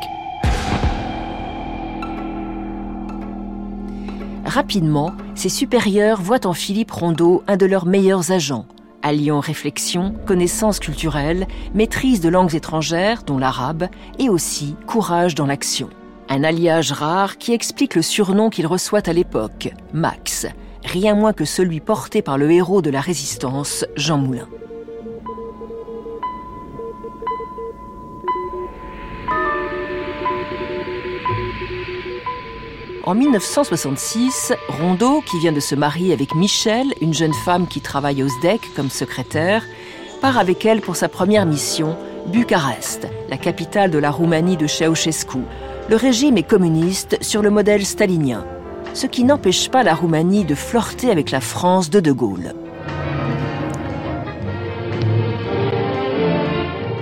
Rapidement, 4.44 5.12
ses 5.34 5.48
supérieurs 5.48 6.20
voient 6.20 6.46
en 6.46 6.52
Philippe 6.52 6.90
Rondeau 6.90 7.42
un 7.46 7.56
de 7.56 7.66
leurs 7.66 7.86
meilleurs 7.86 8.32
agents, 8.32 8.66
alliant 9.06 9.38
réflexion, 9.38 10.14
connaissances 10.26 10.80
culturelles, 10.80 11.46
maîtrise 11.74 12.20
de 12.20 12.28
langues 12.28 12.56
étrangères, 12.56 13.22
dont 13.22 13.38
l'arabe, 13.38 13.88
et 14.18 14.28
aussi 14.28 14.74
courage 14.86 15.36
dans 15.36 15.46
l'action. 15.46 15.88
Un 16.28 16.42
alliage 16.42 16.90
rare 16.90 17.38
qui 17.38 17.52
explique 17.52 17.94
le 17.94 18.02
surnom 18.02 18.50
qu'il 18.50 18.66
reçoit 18.66 19.08
à 19.08 19.12
l'époque, 19.12 19.68
Max, 19.92 20.46
rien 20.84 21.14
moins 21.14 21.32
que 21.32 21.44
celui 21.44 21.78
porté 21.78 22.20
par 22.20 22.36
le 22.36 22.50
héros 22.50 22.82
de 22.82 22.90
la 22.90 23.00
résistance, 23.00 23.84
Jean 23.94 24.18
Moulin. 24.18 24.48
En 33.06 33.14
1966, 33.14 34.52
Rondeau, 34.68 35.20
qui 35.20 35.38
vient 35.38 35.52
de 35.52 35.60
se 35.60 35.76
marier 35.76 36.12
avec 36.12 36.34
Michel, 36.34 36.88
une 37.00 37.14
jeune 37.14 37.32
femme 37.44 37.68
qui 37.68 37.80
travaille 37.80 38.20
au 38.24 38.26
SDEC 38.26 38.60
comme 38.74 38.90
secrétaire, 38.90 39.62
part 40.20 40.38
avec 40.38 40.66
elle 40.66 40.80
pour 40.80 40.96
sa 40.96 41.08
première 41.08 41.46
mission, 41.46 41.96
Bucarest, 42.32 43.06
la 43.30 43.36
capitale 43.36 43.92
de 43.92 43.98
la 43.98 44.10
Roumanie 44.10 44.56
de 44.56 44.66
Ceausescu. 44.66 45.38
Le 45.88 45.94
régime 45.94 46.36
est 46.36 46.42
communiste 46.42 47.16
sur 47.22 47.42
le 47.42 47.50
modèle 47.50 47.86
stalinien, 47.86 48.44
ce 48.92 49.06
qui 49.06 49.22
n'empêche 49.22 49.68
pas 49.68 49.84
la 49.84 49.94
Roumanie 49.94 50.44
de 50.44 50.56
flirter 50.56 51.12
avec 51.12 51.30
la 51.30 51.40
France 51.40 51.90
de 51.90 52.00
De 52.00 52.10
Gaulle. 52.10 52.54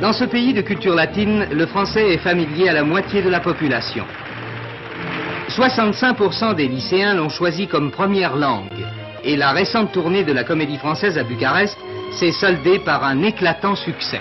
Dans 0.02 0.12
ce 0.12 0.26
pays 0.26 0.52
de 0.52 0.60
culture 0.60 0.94
latine, 0.94 1.46
le 1.50 1.66
français 1.66 2.12
est 2.12 2.18
familier 2.18 2.68
à 2.68 2.74
la 2.74 2.84
moitié 2.84 3.22
de 3.22 3.30
la 3.30 3.40
population. 3.40 4.04
65% 5.56 6.56
des 6.56 6.66
lycéens 6.66 7.14
l'ont 7.14 7.28
choisi 7.28 7.68
comme 7.68 7.92
première 7.92 8.34
langue. 8.34 8.84
Et 9.22 9.36
la 9.36 9.52
récente 9.52 9.92
tournée 9.92 10.24
de 10.24 10.32
la 10.32 10.42
comédie 10.42 10.78
française 10.78 11.16
à 11.16 11.22
Bucarest 11.22 11.78
s'est 12.10 12.32
soldée 12.32 12.80
par 12.80 13.04
un 13.04 13.22
éclatant 13.22 13.76
succès. 13.76 14.20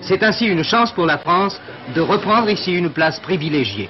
C'est 0.00 0.24
ainsi 0.24 0.46
une 0.46 0.64
chance 0.64 0.90
pour 0.90 1.06
la 1.06 1.18
France 1.18 1.60
de 1.94 2.00
reprendre 2.00 2.50
ici 2.50 2.72
une 2.72 2.90
place 2.90 3.20
privilégiée. 3.20 3.88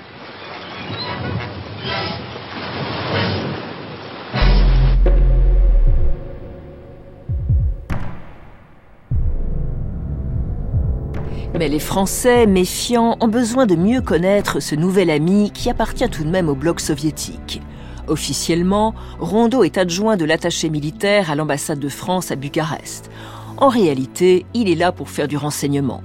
Mais 11.58 11.68
les 11.68 11.78
Français, 11.78 12.46
méfiants, 12.46 13.18
ont 13.20 13.28
besoin 13.28 13.66
de 13.66 13.76
mieux 13.76 14.00
connaître 14.00 14.60
ce 14.60 14.74
nouvel 14.74 15.10
ami 15.10 15.50
qui 15.52 15.68
appartient 15.68 16.08
tout 16.08 16.24
de 16.24 16.30
même 16.30 16.48
au 16.48 16.54
bloc 16.54 16.80
soviétique. 16.80 17.60
Officiellement, 18.08 18.94
Rondeau 19.20 19.62
est 19.62 19.76
adjoint 19.76 20.16
de 20.16 20.24
l'attaché 20.24 20.70
militaire 20.70 21.30
à 21.30 21.34
l'ambassade 21.34 21.78
de 21.78 21.88
France 21.90 22.30
à 22.30 22.36
Bucarest. 22.36 23.10
En 23.58 23.68
réalité, 23.68 24.46
il 24.54 24.68
est 24.70 24.74
là 24.74 24.92
pour 24.92 25.10
faire 25.10 25.28
du 25.28 25.36
renseignement. 25.36 26.02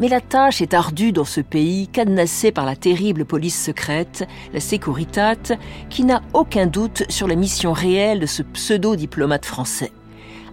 Mais 0.00 0.08
la 0.08 0.20
tâche 0.20 0.62
est 0.62 0.74
ardue 0.74 1.12
dans 1.12 1.24
ce 1.24 1.40
pays 1.40 1.88
cadenassé 1.88 2.50
par 2.50 2.64
la 2.64 2.74
terrible 2.74 3.26
police 3.26 3.62
secrète, 3.62 4.26
la 4.52 4.60
Securitate, 4.60 5.52
qui 5.90 6.04
n'a 6.04 6.22
aucun 6.32 6.66
doute 6.66 7.04
sur 7.10 7.28
la 7.28 7.36
mission 7.36 7.72
réelle 7.72 8.20
de 8.20 8.26
ce 8.26 8.42
pseudo-diplomate 8.42 9.44
français. 9.44 9.92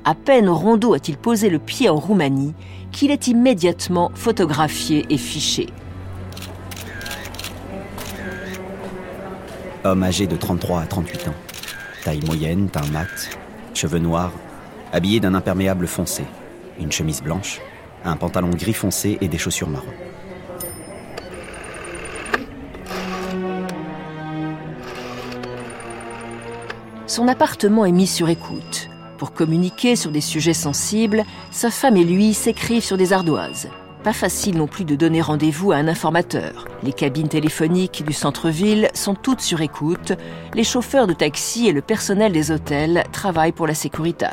À 0.06 0.16
peine 0.16 0.50
Rondeau 0.50 0.94
a-t-il 0.94 1.18
posé 1.18 1.50
le 1.50 1.60
pied 1.60 1.88
en 1.88 1.96
Roumanie 1.96 2.54
qu'il 2.92 3.10
est 3.10 3.28
immédiatement 3.28 4.12
photographié 4.16 5.06
et 5.10 5.18
fiché. 5.18 5.68
Homme 9.86 10.04
âgé 10.04 10.28
de 10.28 10.36
33 10.36 10.82
à 10.82 10.86
38 10.86 11.28
ans. 11.30 11.34
Taille 12.04 12.22
moyenne, 12.26 12.70
teint 12.70 12.86
mat, 12.92 13.38
cheveux 13.74 14.00
noirs, 14.00 14.34
habillé 14.92 15.22
d'un 15.22 15.36
imperméable 15.36 15.88
foncé, 15.88 16.26
une 16.80 16.92
chemise 16.92 17.22
blanche, 17.22 17.62
un 18.04 18.18
pantalon 18.18 18.50
gris 18.50 18.74
foncé 18.74 19.18
et 19.22 19.30
des 19.30 19.38
chaussures 19.38 19.70
marron. 19.70 19.88
Son 27.08 27.28
appartement 27.28 27.86
est 27.86 27.92
mis 27.92 28.08
sur 28.08 28.28
écoute. 28.28 28.90
Pour 29.24 29.32
communiquer 29.32 29.96
sur 29.96 30.12
des 30.12 30.20
sujets 30.20 30.53
sensibles, 30.53 31.24
sa 31.50 31.72
femme 31.72 31.96
et 31.96 32.03
lui 32.03 32.34
s'écrivent 32.34 32.84
sur 32.84 32.98
des 32.98 33.13
ardoises. 33.13 33.70
Pas 34.03 34.12
facile 34.12 34.58
non 34.58 34.68
plus 34.68 34.84
de 34.84 34.98
donner 34.98 35.22
rendez-vous 35.22 35.72
à 35.72 35.77
un 35.77 35.88
informateur. 35.88 36.65
Les 36.84 36.92
cabines 36.92 37.30
téléphoniques 37.30 38.03
du 38.06 38.12
centre-ville 38.12 38.89
sont 38.94 39.15
toutes 39.15 39.39
sur 39.39 39.62
écoute. 39.62 40.12
Les 40.56 40.65
chauffeurs 40.65 41.08
de 41.08 41.13
taxi 41.13 41.70
et 41.70 41.72
le 41.72 41.82
personnel 41.82 42.34
des 42.34 42.51
hôtels 42.51 43.06
travaillent 43.13 43.53
pour 43.53 43.65
la 43.65 43.75
sécurité. 43.75 44.27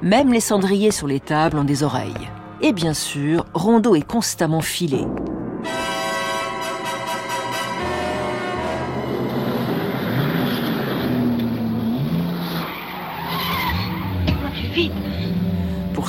Même 0.00 0.32
les 0.32 0.40
cendriers 0.40 0.92
sur 0.92 1.08
les 1.08 1.20
tables 1.20 1.58
ont 1.58 1.64
des 1.64 1.82
oreilles. 1.82 2.30
Et 2.62 2.72
bien 2.72 2.94
sûr, 2.94 3.44
Rondeau 3.52 3.96
est 3.96 4.10
constamment 4.10 4.62
filé. 4.62 5.04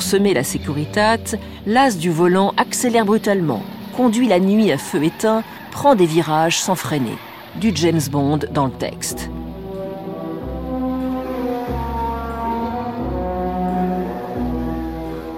Semer 0.08 0.32
la 0.32 0.42
sécuritate, 0.42 1.34
l'as 1.66 1.98
du 1.98 2.10
volant 2.10 2.54
accélère 2.56 3.04
brutalement, 3.04 3.62
conduit 3.94 4.26
la 4.26 4.40
nuit 4.40 4.72
à 4.72 4.78
feu 4.78 5.04
éteint, 5.04 5.42
prend 5.70 5.94
des 5.94 6.06
virages 6.06 6.58
sans 6.58 6.74
freiner. 6.74 7.18
Du 7.56 7.72
James 7.74 8.00
Bond 8.10 8.38
dans 8.50 8.66
le 8.66 8.72
texte. 8.72 9.28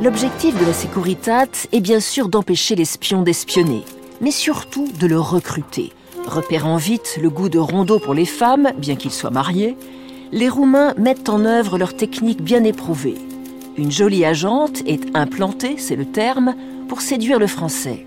L'objectif 0.00 0.58
de 0.58 0.64
la 0.64 0.72
Securitate 0.72 1.66
est 1.72 1.80
bien 1.80 1.98
sûr 1.98 2.28
d'empêcher 2.28 2.76
l'espion 2.76 3.22
d'espionner, 3.22 3.82
mais 4.20 4.30
surtout 4.30 4.88
de 5.00 5.06
le 5.08 5.18
recruter. 5.18 5.92
Repérant 6.26 6.76
vite 6.76 7.18
le 7.20 7.28
goût 7.28 7.48
de 7.48 7.58
rondeau 7.58 7.98
pour 7.98 8.14
les 8.14 8.24
femmes, 8.24 8.70
bien 8.78 8.94
qu'ils 8.94 9.10
soient 9.10 9.30
mariés, 9.30 9.76
les 10.30 10.48
Roumains 10.48 10.94
mettent 10.96 11.28
en 11.28 11.44
œuvre 11.44 11.76
leur 11.76 11.96
technique 11.96 12.42
bien 12.42 12.62
éprouvée. 12.62 13.16
Une 13.80 13.90
jolie 13.90 14.26
agente 14.26 14.82
est 14.86 15.16
implantée, 15.16 15.76
c'est 15.78 15.96
le 15.96 16.04
terme, 16.04 16.54
pour 16.86 17.00
séduire 17.00 17.38
le 17.38 17.46
français. 17.46 18.06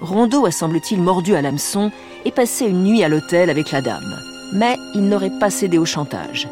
Rondeau 0.00 0.44
a 0.44 0.50
semble-t-il 0.50 1.00
mordu 1.00 1.36
à 1.36 1.40
l'hameçon 1.40 1.92
et 2.24 2.32
passé 2.32 2.64
une 2.66 2.82
nuit 2.82 3.04
à 3.04 3.08
l'hôtel 3.08 3.48
avec 3.48 3.70
la 3.70 3.80
dame. 3.80 4.18
Mais 4.54 4.76
il 4.92 5.02
n'aurait 5.02 5.38
pas 5.38 5.50
cédé 5.50 5.78
au 5.78 5.84
chantage. 5.84 6.48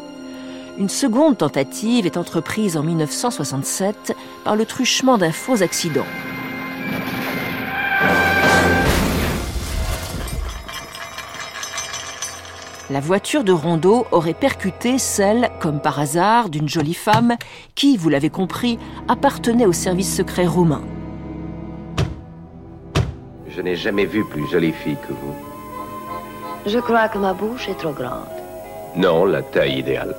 Une 0.79 0.87
seconde 0.87 1.37
tentative 1.37 2.05
est 2.05 2.15
entreprise 2.15 2.77
en 2.77 2.83
1967 2.83 4.15
par 4.45 4.55
le 4.55 4.65
truchement 4.65 5.17
d'un 5.17 5.33
faux 5.33 5.61
accident. 5.61 6.05
La 12.89 12.99
voiture 12.99 13.45
de 13.45 13.53
Rondeau 13.53 14.05
aurait 14.11 14.33
percuté 14.33 14.97
celle, 14.97 15.49
comme 15.61 15.79
par 15.79 15.99
hasard, 16.01 16.49
d'une 16.49 16.67
jolie 16.67 16.93
femme 16.93 17.37
qui, 17.75 17.95
vous 17.95 18.09
l'avez 18.09 18.29
compris, 18.29 18.77
appartenait 19.07 19.65
au 19.65 19.71
service 19.71 20.13
secret 20.13 20.45
roumain. 20.45 20.81
Je 23.47 23.61
n'ai 23.61 23.77
jamais 23.77 24.05
vu 24.05 24.25
plus 24.25 24.45
jolie 24.49 24.73
fille 24.73 24.97
que 25.07 25.13
vous. 25.13 25.35
Je 26.65 26.79
crois 26.79 27.07
que 27.07 27.17
ma 27.19 27.33
bouche 27.33 27.69
est 27.69 27.77
trop 27.77 27.93
grande. 27.93 28.27
Non, 28.97 29.23
la 29.25 29.41
taille 29.41 29.79
idéale. 29.79 30.15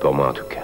Pour 0.00 0.14
moi 0.14 0.28
en 0.28 0.32
tout 0.32 0.44
cas. 0.44 0.60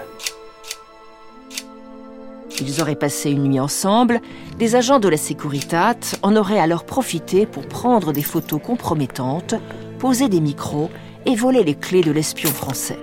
Ils 2.61 2.81
auraient 2.81 2.95
passé 2.95 3.31
une 3.31 3.43
nuit 3.43 3.59
ensemble. 3.59 4.21
Des 4.57 4.75
agents 4.75 4.99
de 4.99 5.09
la 5.09 5.17
Securitate 5.17 6.17
en 6.23 6.35
auraient 6.35 6.59
alors 6.59 6.85
profité 6.85 7.45
pour 7.45 7.67
prendre 7.67 8.11
des 8.11 8.21
photos 8.21 8.61
compromettantes, 8.61 9.55
poser 9.99 10.29
des 10.29 10.39
micros 10.39 10.89
et 11.25 11.35
voler 11.35 11.63
les 11.63 11.75
clés 11.75 12.01
de 12.01 12.11
l'espion 12.11 12.49
français. 12.49 12.97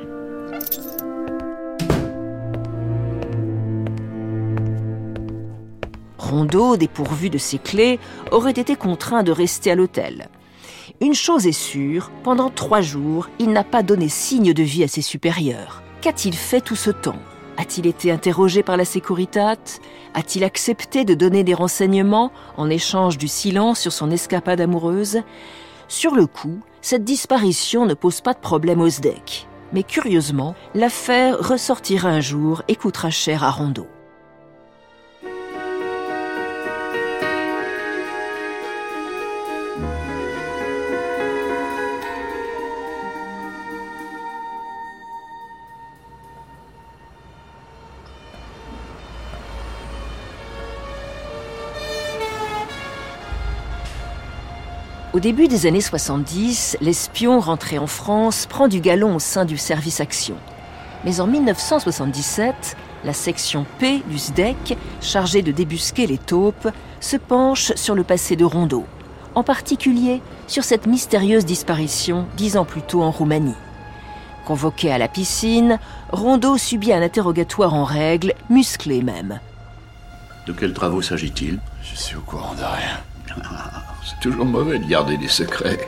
Rondeau, 6.19 6.77
dépourvu 6.77 7.31
de 7.31 7.39
ses 7.39 7.59
clés, 7.59 8.01
aurait 8.33 8.51
été 8.51 8.75
contraint 8.75 9.23
de 9.23 9.31
rester 9.31 9.71
à 9.71 9.75
l'hôtel. 9.75 10.29
Une 11.01 11.15
chose 11.15 11.47
est 11.47 11.53
sûre, 11.53 12.11
pendant 12.25 12.51
trois 12.51 12.81
jours, 12.81 13.29
il 13.39 13.51
n'a 13.51 13.65
pas 13.65 13.83
donné 13.83 14.09
signe 14.09 14.53
de 14.53 14.63
vie 14.63 14.83
à 14.83 14.89
ses 14.89 15.03
supérieurs. 15.03 15.83
Qu'a-t-il 16.01 16.35
fait 16.35 16.63
tout 16.63 16.77
ce 16.77 16.91
temps? 16.91 17.19
A-t-il 17.59 17.87
été 17.87 18.11
interrogé 18.11 18.63
par 18.63 18.77
la 18.77 18.85
Securitat 18.85 19.57
A-t-il 20.15 20.45
accepté 20.45 21.05
de 21.05 21.15
donner 21.15 21.45
des 21.45 21.55
renseignements 21.55 22.33
en 22.57 22.69
échange 22.71 23.19
du 23.19 23.29
silence 23.29 23.81
sur 23.81 23.93
son 23.93 24.11
escapade 24.11 24.61
amoureuse? 24.61 25.23
Sur 25.89 26.15
le 26.15 26.27
coup, 26.27 26.61
cette 26.81 27.05
disparition 27.05 27.87
ne 27.87 27.95
pose 27.95 28.21
pas 28.21 28.35
de 28.35 28.41
problème 28.41 28.81
au 28.81 28.89
SDEC. 28.89 29.47
Mais 29.73 29.85
curieusement, 29.85 30.55
l'affaire 30.75 31.39
ressortira 31.39 32.09
un 32.09 32.21
jour 32.21 32.63
et 32.69 32.77
coûtera 32.77 33.11
cher 33.11 33.45
à 33.45 33.51
Rondeau. 33.51 33.87
Au 55.17 55.19
début 55.19 55.49
des 55.49 55.65
années 55.65 55.81
70, 55.81 56.77
l'espion 56.83 57.41
rentré 57.41 57.79
en 57.79 57.87
France 57.87 58.45
prend 58.45 58.69
du 58.69 58.81
galon 58.81 59.17
au 59.17 59.19
sein 59.19 59.47
du 59.47 59.57
service 59.57 60.03
action. 60.03 60.37
Mais 61.07 61.21
en 61.21 61.27
1977, 61.27 62.77
la 63.03 63.15
section 63.15 63.65
P 63.79 64.03
du 64.11 64.19
SDEC, 64.19 64.77
chargée 65.01 65.41
de 65.41 65.53
débusquer 65.53 66.07
les 66.07 66.19
taupes, 66.19 66.69
se 67.01 67.17
penche 67.17 67.73
sur 67.77 67.95
le 67.95 68.05
passé 68.05 68.37
de 68.37 68.45
Rondeau, 68.45 68.85
en 69.35 69.43
particulier 69.43 70.21
sur 70.49 70.65
cette 70.65 70.87
mystérieuse 70.87 71.47
disparition 71.47 72.27
dix 72.37 72.59
ans 72.59 72.67
plus 72.67 72.83
tôt 72.83 73.03
en 73.03 73.11
Roumanie. 73.11 73.57
Convoqué 74.45 74.93
à 74.93 74.99
la 74.99 75.09
piscine, 75.09 75.79
Rondeau 76.13 76.59
subit 76.59 76.93
un 76.93 77.01
interrogatoire 77.01 77.73
en 77.73 77.85
règle, 77.85 78.35
musclé 78.51 79.01
même. 79.01 79.41
De 80.47 80.53
quels 80.53 80.75
travaux 80.75 81.01
s'agit-il? 81.01 81.59
Je 81.83 81.97
suis 81.97 82.17
au 82.17 82.21
courant 82.21 82.53
de 82.53 82.65
rien. 82.65 82.99
C'est 84.09 84.21
toujours 84.21 84.45
mauvais 84.45 84.79
de 84.79 84.87
garder 84.87 85.17
des 85.17 85.27
secrets. 85.27 85.81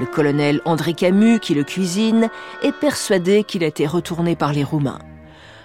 Le 0.00 0.06
colonel 0.06 0.60
André 0.64 0.94
Camus, 0.94 1.38
qui 1.38 1.54
le 1.54 1.62
cuisine, 1.62 2.28
est 2.64 2.72
persuadé 2.72 3.44
qu'il 3.44 3.62
a 3.62 3.68
été 3.68 3.86
retourné 3.86 4.34
par 4.34 4.52
les 4.52 4.64
Roumains. 4.64 4.98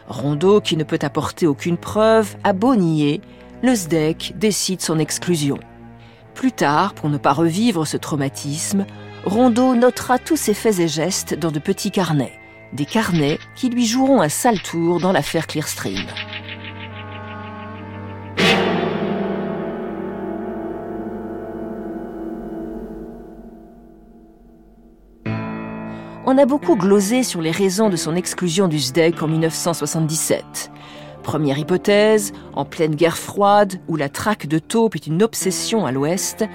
Rondeau, 0.07 0.61
qui 0.61 0.77
ne 0.77 0.83
peut 0.83 0.99
apporter 1.01 1.47
aucune 1.47 1.77
preuve, 1.77 2.35
a 2.43 2.53
beau 2.53 2.75
nier, 2.75 3.19
le 3.63 3.73
SDEC 3.73 4.33
décide 4.35 4.81
son 4.81 4.99
exclusion. 4.99 5.57
Plus 6.35 6.51
tard, 6.51 6.93
pour 6.93 7.09
ne 7.09 7.17
pas 7.17 7.33
revivre 7.33 7.87
ce 7.87 7.97
traumatisme, 7.97 8.85
Rondeau 9.25 9.73
notera 9.73 10.19
tous 10.19 10.37
ses 10.37 10.53
faits 10.53 10.77
et 10.77 10.87
gestes 10.87 11.33
dans 11.33 11.51
de 11.51 11.59
petits 11.59 11.91
carnets. 11.91 12.33
Des 12.73 12.85
carnets 12.85 13.39
qui 13.55 13.69
lui 13.69 13.87
joueront 13.87 14.21
un 14.21 14.29
sale 14.29 14.61
tour 14.61 14.99
dans 14.99 15.11
l'affaire 15.11 15.47
Clearstream. 15.47 16.05
On 26.25 26.37
a 26.37 26.45
beaucoup 26.45 26.75
glosé 26.75 27.23
sur 27.23 27.41
les 27.41 27.51
raisons 27.51 27.89
de 27.89 27.97
son 27.97 28.15
exclusion 28.15 28.67
du 28.67 28.79
SDEC 28.79 29.21
en 29.21 29.27
1977. 29.27 30.71
Première 31.21 31.57
hypothèse, 31.57 32.31
en 32.53 32.65
pleine 32.65 32.95
guerre 32.95 33.17
froide, 33.17 33.79
où 33.87 33.95
la 33.95 34.09
traque 34.09 34.47
de 34.47 34.59
taupe 34.59 34.95
est 34.95 35.07
une 35.07 35.23
obsession 35.23 35.85
à 35.85 35.91
l'Ouest, 35.91 36.45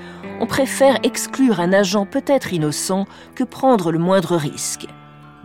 on 0.40 0.47
préfère 0.47 0.99
exclure 1.03 1.61
un 1.61 1.73
agent 1.73 2.07
peut-être 2.07 2.53
innocent 2.53 3.07
que 3.35 3.45
prendre 3.45 3.93
le 3.93 3.99
moindre 3.99 4.37
risque. 4.37 4.87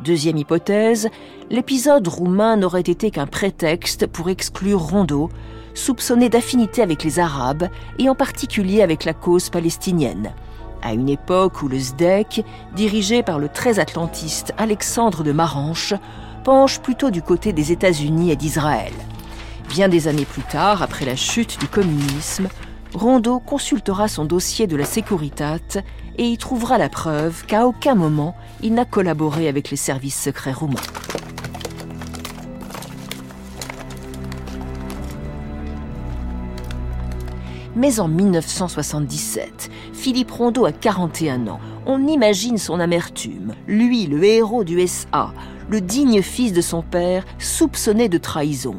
Deuxième 0.04 0.38
hypothèse, 0.38 1.10
l'épisode 1.50 2.08
roumain 2.08 2.58
n'aurait 2.58 2.82
été 2.82 3.12
qu'un 3.12 3.28
prétexte 3.28 4.08
pour 4.08 4.30
exclure 4.30 4.80
Rondeau, 4.80 5.30
soupçonné 5.74 6.30
d'affinité 6.30 6.82
avec 6.82 7.04
les 7.04 7.20
Arabes 7.20 7.68
et 8.00 8.10
en 8.10 8.16
particulier 8.16 8.82
avec 8.82 9.06
la 9.06 9.14
cause 9.14 9.50
palestinienne 9.50 10.34
à 10.84 10.94
une 10.94 11.10
époque 11.10 11.64
où 11.64 11.68
le 11.68 11.80
SDEC, 11.80 12.44
dirigé 12.76 13.24
par 13.24 13.40
le 13.40 13.50
très 13.50 13.80
atlantiste 13.80 14.54
Alexandre 14.58 15.24
de 15.24 15.32
Maranche, 15.32 15.94
penche 16.44 16.80
plutôt 16.80 17.10
du 17.10 17.22
côté 17.22 17.54
des 17.54 17.72
États-Unis 17.72 18.32
et 18.32 18.36
d'Israël. 18.36 18.94
Bien 19.70 19.90
des 19.90 20.08
années 20.08 20.26
plus 20.26 20.44
tard, 20.44 20.84
après 20.84 21.06
la 21.06 21.16
chute 21.16 21.60
du 21.60 21.68
communisme, 21.68 22.50
Rondeau 22.94 23.40
consultera 23.40 24.08
son 24.08 24.26
dossier 24.26 24.68
de 24.68 24.76
la 24.76 24.86
Securitat 24.86 25.82
et 26.18 26.26
y 26.26 26.38
trouvera 26.38 26.78
la 26.78 26.90
preuve 26.90 27.46
qu'à 27.46 27.66
aucun 27.66 27.96
moment 27.96 28.36
il 28.62 28.74
n'a 28.74 28.86
collaboré 28.86 29.48
avec 29.48 29.72
les 29.72 29.78
services 29.78 30.22
secrets 30.22 30.52
roumains. 30.52 30.76
Mais 37.76 38.00
en 38.00 38.08
1977, 38.08 39.72
Philippe 39.94 40.32
Rondeau 40.32 40.66
a 40.66 40.72
41 40.72 41.48
ans. 41.48 41.60
On 41.86 42.08
imagine 42.08 42.58
son 42.58 42.80
amertume. 42.80 43.56
Lui, 43.68 44.06
le 44.06 44.24
héros 44.24 44.64
du 44.64 44.86
SA, 44.88 45.34
le 45.70 45.82
digne 45.82 46.22
fils 46.22 46.54
de 46.54 46.62
son 46.62 46.84
père, 46.84 47.26
soupçonné 47.40 48.10
de 48.10 48.18
trahison. 48.20 48.76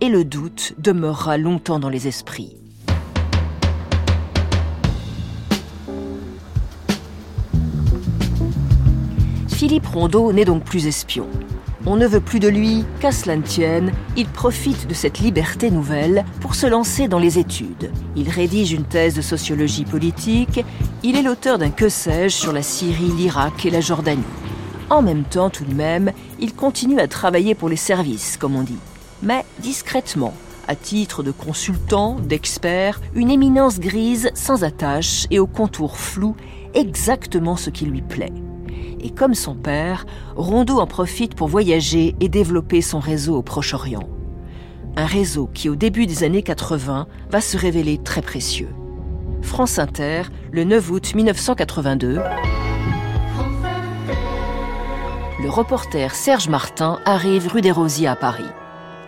Et 0.00 0.08
le 0.08 0.24
doute 0.24 0.74
demeurera 0.78 1.36
longtemps 1.36 1.78
dans 1.78 1.90
les 1.90 2.08
esprits. 2.08 2.56
Philippe 9.48 9.86
Rondeau 9.88 10.32
n'est 10.32 10.46
donc 10.46 10.64
plus 10.64 10.86
espion. 10.86 11.26
On 11.86 11.96
ne 11.96 12.06
veut 12.06 12.20
plus 12.20 12.40
de 12.40 12.48
lui, 12.48 12.84
qu'à 13.00 13.10
cela 13.10 13.36
ne 13.36 13.42
tienne, 13.42 13.92
il 14.14 14.28
profite 14.28 14.86
de 14.86 14.92
cette 14.92 15.18
liberté 15.18 15.70
nouvelle 15.70 16.26
pour 16.40 16.54
se 16.54 16.66
lancer 16.66 17.08
dans 17.08 17.18
les 17.18 17.38
études. 17.38 17.90
Il 18.16 18.28
rédige 18.28 18.72
une 18.72 18.84
thèse 18.84 19.14
de 19.14 19.22
sociologie 19.22 19.86
politique, 19.86 20.62
il 21.02 21.16
est 21.16 21.22
l'auteur 21.22 21.56
d'un 21.56 21.70
que 21.70 21.88
sais-je 21.88 22.36
sur 22.36 22.52
la 22.52 22.62
Syrie, 22.62 23.12
l'Irak 23.16 23.64
et 23.64 23.70
la 23.70 23.80
Jordanie. 23.80 24.22
En 24.90 25.00
même 25.00 25.24
temps, 25.24 25.48
tout 25.48 25.64
de 25.64 25.72
même, 25.72 26.12
il 26.38 26.54
continue 26.54 27.00
à 27.00 27.08
travailler 27.08 27.54
pour 27.54 27.70
les 27.70 27.76
services, 27.76 28.36
comme 28.36 28.56
on 28.56 28.62
dit, 28.62 28.78
mais 29.22 29.46
discrètement, 29.60 30.34
à 30.68 30.76
titre 30.76 31.22
de 31.22 31.30
consultant, 31.30 32.16
d'expert, 32.20 33.00
une 33.14 33.30
éminence 33.30 33.80
grise 33.80 34.30
sans 34.34 34.64
attache 34.64 35.26
et 35.30 35.38
au 35.38 35.46
contour 35.46 35.96
flou, 35.96 36.36
exactement 36.74 37.56
ce 37.56 37.70
qui 37.70 37.86
lui 37.86 38.02
plaît 38.02 38.32
et 39.00 39.10
comme 39.10 39.34
son 39.34 39.54
père, 39.54 40.06
Rondeau 40.36 40.78
en 40.78 40.86
profite 40.86 41.34
pour 41.34 41.48
voyager 41.48 42.14
et 42.20 42.28
développer 42.28 42.80
son 42.82 42.98
réseau 42.98 43.36
au 43.36 43.42
Proche-Orient. 43.42 44.08
Un 44.96 45.06
réseau 45.06 45.48
qui, 45.52 45.68
au 45.68 45.76
début 45.76 46.06
des 46.06 46.24
années 46.24 46.42
80, 46.42 47.06
va 47.30 47.40
se 47.40 47.56
révéler 47.56 47.98
très 47.98 48.22
précieux. 48.22 48.70
France 49.42 49.78
Inter, 49.78 50.22
le 50.52 50.64
9 50.64 50.90
août 50.90 51.14
1982. 51.14 52.20
Le 55.42 55.48
reporter 55.48 56.14
Serge 56.14 56.48
Martin 56.48 56.98
arrive 57.06 57.48
rue 57.48 57.62
des 57.62 57.70
Rosiers 57.70 58.08
à 58.08 58.16
Paris. 58.16 58.50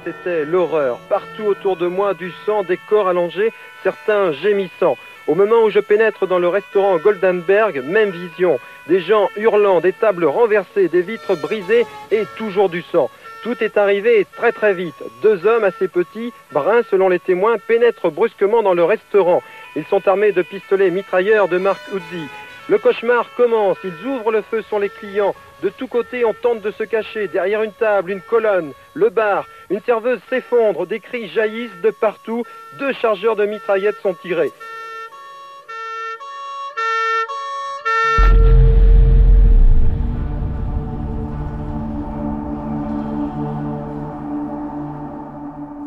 C'était 0.04 0.44
l'horreur. 0.44 0.98
Partout 1.08 1.44
autour 1.44 1.76
de 1.76 1.87
moi, 1.87 2.14
du 2.14 2.32
sang, 2.46 2.62
des 2.62 2.78
corps 2.88 3.08
allongés, 3.08 3.52
certains 3.82 4.32
gémissant. 4.32 4.96
Au 5.28 5.35
moment 5.35 5.62
où 5.64 5.70
je 5.70 5.78
pénètre 5.78 6.26
dans 6.26 6.38
le 6.38 6.48
restaurant 6.48 6.96
Goldenberg, 6.96 7.82
même 7.85 8.11
vision. 8.11 8.58
Des 8.88 9.01
gens 9.01 9.29
hurlant, 9.37 9.81
des 9.81 9.92
tables 9.92 10.25
renversées, 10.25 10.88
des 10.88 11.03
vitres 11.03 11.37
brisées 11.37 11.87
et 12.11 12.25
toujours 12.37 12.68
du 12.68 12.83
sang. 12.83 13.11
Tout 13.42 13.62
est 13.62 13.77
arrivé 13.77 14.27
très 14.37 14.53
très 14.53 14.73
vite. 14.73 15.03
Deux 15.23 15.47
hommes 15.47 15.64
assez 15.64 15.88
petits, 15.88 16.33
bruns 16.53 16.83
selon 16.90 17.09
les 17.09 17.18
témoins, 17.18 17.57
pénètrent 17.59 18.11
brusquement 18.11 18.62
dans 18.62 18.75
le 18.75 18.85
restaurant. 18.85 19.42
Ils 19.75 19.87
sont 19.87 20.07
armés 20.07 20.33
de 20.33 20.42
pistolets 20.42 20.90
mitrailleurs 20.90 21.49
de 21.49 21.59
marque 21.59 21.87
Uzi. 21.92 22.27
Le 22.68 22.79
cauchemar 22.79 23.27
commence, 23.37 23.79
ils 23.83 24.07
ouvrent 24.07 24.31
le 24.31 24.42
feu 24.42 24.62
sur 24.62 24.79
les 24.79 24.88
clients. 24.88 25.35
De 25.62 25.68
tous 25.68 25.88
côtés, 25.88 26.25
on 26.25 26.33
tente 26.33 26.61
de 26.61 26.71
se 26.71 26.85
cacher. 26.85 27.27
Derrière 27.27 27.62
une 27.62 27.73
table, 27.73 28.12
une 28.12 28.21
colonne, 28.21 28.73
le 28.95 29.11
bar, 29.11 29.47
une 29.71 29.81
serveuse 29.81 30.21
s'effondre, 30.31 30.87
des 30.87 31.01
cris 31.01 31.29
jaillissent 31.29 31.81
de 31.83 31.90
partout. 31.90 32.45
Deux 32.79 32.92
chargeurs 32.92 33.37
de 33.37 33.47
mitraillettes 33.47 34.01
sont 34.03 34.14
tirés. 34.14 34.53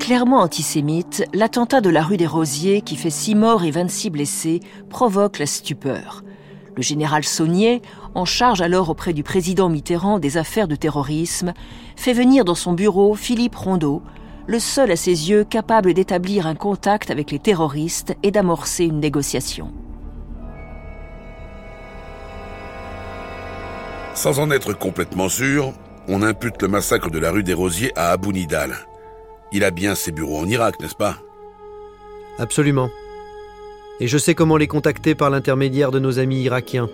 Clairement 0.06 0.42
antisémite, 0.42 1.28
l'attentat 1.34 1.82
de 1.82 1.90
la 1.90 2.04
rue 2.04 2.18
des 2.18 2.28
Rosiers, 2.28 2.82
qui 2.82 2.96
fait 2.96 3.10
6 3.10 3.34
morts 3.34 3.64
et 3.64 3.72
26 3.72 4.12
blessés, 4.12 4.60
provoque 4.88 5.40
la 5.40 5.48
stupeur. 5.48 6.24
Le 6.76 6.84
général 6.84 7.24
Saunier, 7.24 7.82
en 8.14 8.24
charge 8.24 8.62
alors 8.62 8.92
auprès 8.92 9.14
du 9.14 9.24
président 9.24 9.68
Mitterrand 9.68 10.20
des 10.20 10.38
affaires 10.38 10.68
de 10.68 10.76
terrorisme, 10.76 11.56
fait 11.96 12.14
venir 12.14 12.46
dans 12.46 12.54
son 12.54 12.74
bureau 12.74 13.16
Philippe 13.16 13.56
Rondeau, 13.56 14.04
le 14.46 14.60
seul 14.60 14.92
à 14.92 14.96
ses 14.96 15.32
yeux 15.32 15.44
capable 15.44 15.96
d'établir 15.96 16.46
un 16.46 16.54
contact 16.54 17.10
avec 17.10 17.32
les 17.32 17.40
terroristes 17.40 18.16
et 18.22 18.30
d'amorcer 18.30 18.86
une 18.86 19.00
négociation. 19.00 19.74
Sans 24.14 24.38
en 24.38 24.52
être 24.52 24.78
complètement 24.78 25.30
sûr, 25.30 25.74
on 26.08 26.22
impute 26.22 26.62
le 26.62 26.68
massacre 26.68 27.10
de 27.10 27.18
la 27.18 27.32
rue 27.32 27.42
des 27.42 27.56
Rosiers 27.56 27.92
à 27.96 28.12
Abu 28.12 28.34
Nidal. 28.34 28.86
Il 29.52 29.64
a 29.64 29.72
bien 29.72 29.96
ses 29.96 30.12
bureaux 30.12 30.40
en 30.40 30.48
Irak, 30.48 30.80
n'est-ce 30.80 30.96
pas? 30.96 31.18
Absolument. 32.38 32.90
Et 34.00 34.08
je 34.08 34.18
sais 34.18 34.36
comment 34.36 34.58
les 34.58 34.68
contacter 34.68 35.16
par 35.16 35.30
l'intermédiaire 35.30 35.92
de 35.92 36.00
nos 36.00 36.20
amis 36.20 36.42
irakiens, 36.42 36.90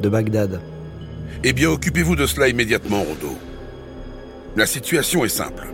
de 0.00 0.08
Bagdad. 0.08 0.60
Eh 1.42 1.52
bien, 1.52 1.70
occupez-vous 1.70 2.16
de 2.16 2.26
cela 2.26 2.48
immédiatement, 2.48 3.02
Rodo. 3.02 3.34
La 4.56 4.66
situation 4.66 5.24
est 5.24 5.30
simple. 5.30 5.66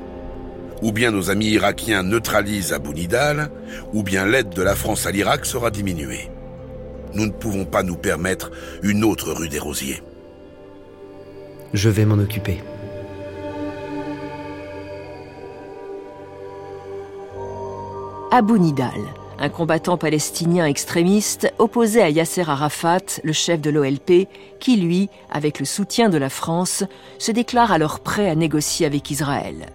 Ou 0.83 0.93
bien 0.93 1.11
nos 1.11 1.31
amis 1.31 1.51
irakiens 1.51 2.03
neutralisent 2.03 2.73
Abu 2.73 2.95
Nidal, 2.95 3.51
ou 3.93 4.03
bien 4.03 4.27
l'aide 4.27 4.51
de 4.51 4.63
la 4.63 4.75
France 4.75 5.07
à 5.07 5.11
l'Irak 5.11 5.45
sera 5.45 5.71
diminuée. 5.71 6.31
Nous 7.15 7.27
ne 7.27 7.33
pouvons 7.33 7.65
pas 7.65 7.83
nous 7.83 7.97
permettre 7.97 8.51
une 8.83 9.05
autre 9.05 9.33
rue 9.33 9.49
des 9.49 9.59
Rosiers. 9.59 10.03
Je 11.75 11.89
vais 11.89 12.05
m'en 12.05 12.19
occuper. 12.19 12.61
Abu 18.33 18.61
Nidal, 18.61 19.01
un 19.41 19.49
combattant 19.49 19.97
palestinien 19.97 20.65
extrémiste 20.65 21.53
opposé 21.59 22.01
à 22.01 22.11
Yasser 22.11 22.49
Arafat, 22.49 23.21
le 23.25 23.33
chef 23.33 23.61
de 23.61 23.71
l'OLP, 23.71 24.29
qui 24.61 24.77
lui, 24.77 25.09
avec 25.33 25.59
le 25.59 25.65
soutien 25.65 26.09
de 26.09 26.17
la 26.17 26.31
France, 26.31 26.85
se 27.19 27.33
déclare 27.33 27.73
alors 27.73 27.99
prêt 27.99 28.31
à 28.31 28.37
négocier 28.37 28.87
avec 28.87 29.11
Israël. 29.11 29.71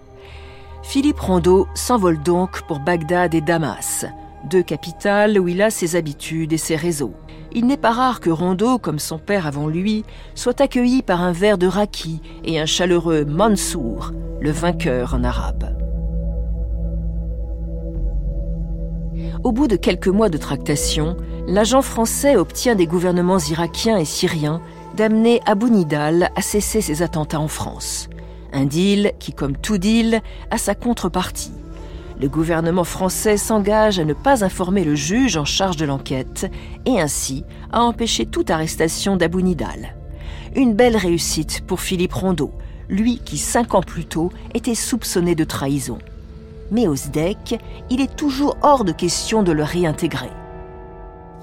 Philippe 0.84 1.20
Rondeau 1.20 1.68
s'envole 1.76 2.24
donc 2.24 2.62
pour 2.62 2.80
Bagdad 2.80 3.34
et 3.36 3.42
Damas, 3.42 4.06
deux 4.50 4.64
capitales 4.64 5.38
où 5.38 5.50
il 5.50 5.62
a 5.62 5.70
ses 5.70 5.98
habitudes 5.98 6.54
et 6.54 6.58
ses 6.58 6.78
réseaux. 6.78 7.14
Il 7.52 7.68
n'est 7.68 7.76
pas 7.76 7.92
rare 7.92 8.22
que 8.22 8.30
Rondeau, 8.30 8.78
comme 8.78 9.00
son 9.00 9.20
père 9.20 9.48
avant 9.48 9.68
lui, 9.68 10.06
soit 10.34 10.62
accueilli 10.62 11.02
par 11.02 11.22
un 11.22 11.34
verre 11.34 11.58
de 11.58 11.68
raki 11.68 12.22
et 12.46 12.58
un 12.58 12.66
chaleureux 12.66 13.26
Mansour, 13.26 14.14
le 14.40 14.52
vainqueur 14.52 15.14
en 15.14 15.26
arabe. 15.26 15.85
Au 19.46 19.52
bout 19.52 19.68
de 19.68 19.76
quelques 19.76 20.08
mois 20.08 20.30
de 20.30 20.40
tractation, 20.40 21.16
l'agent 21.46 21.84
français 21.84 22.36
obtient 22.36 22.74
des 22.74 22.88
gouvernements 22.88 23.38
irakiens 23.38 24.00
et 24.00 24.04
syriens 24.04 24.60
d'amener 24.98 25.40
Abu 25.46 25.70
Nidal 25.70 26.32
à 26.36 26.42
cesser 26.42 26.82
ses 26.82 27.04
attentats 27.04 27.40
en 27.40 27.48
France. 27.48 28.10
Un 28.54 28.66
deal 28.66 29.12
qui, 29.20 29.34
comme 29.34 29.56
tout 29.56 29.78
deal, 29.78 30.22
a 30.50 30.58
sa 30.58 30.74
contrepartie. 30.74 31.54
Le 32.20 32.28
gouvernement 32.28 32.86
français 32.86 33.38
s'engage 33.38 34.00
à 34.00 34.04
ne 34.04 34.16
pas 34.16 34.44
informer 34.44 34.84
le 34.84 34.96
juge 34.96 35.38
en 35.38 35.46
charge 35.46 35.78
de 35.78 35.86
l'enquête 35.86 36.52
et 36.88 37.00
ainsi 37.00 37.46
à 37.72 37.84
empêcher 37.84 38.26
toute 38.26 38.50
arrestation 38.50 39.16
d'Abu 39.16 39.44
Nidal. 39.44 39.96
Une 40.56 40.74
belle 40.74 40.98
réussite 40.98 41.62
pour 41.68 41.82
Philippe 41.82 42.14
Rondeau, 42.14 42.52
lui 42.90 43.20
qui 43.20 43.38
cinq 43.38 43.76
ans 43.76 43.84
plus 43.84 44.06
tôt 44.06 44.32
était 44.56 44.74
soupçonné 44.74 45.36
de 45.36 45.44
trahison. 45.44 46.00
Mais 46.72 46.88
au 46.88 46.96
SDEC, 46.96 47.60
il 47.90 48.02
est 48.02 48.16
toujours 48.16 48.58
hors 48.62 48.84
de 48.84 48.92
question 48.92 49.44
de 49.44 49.52
le 49.52 49.64
réintégrer. 49.64 50.32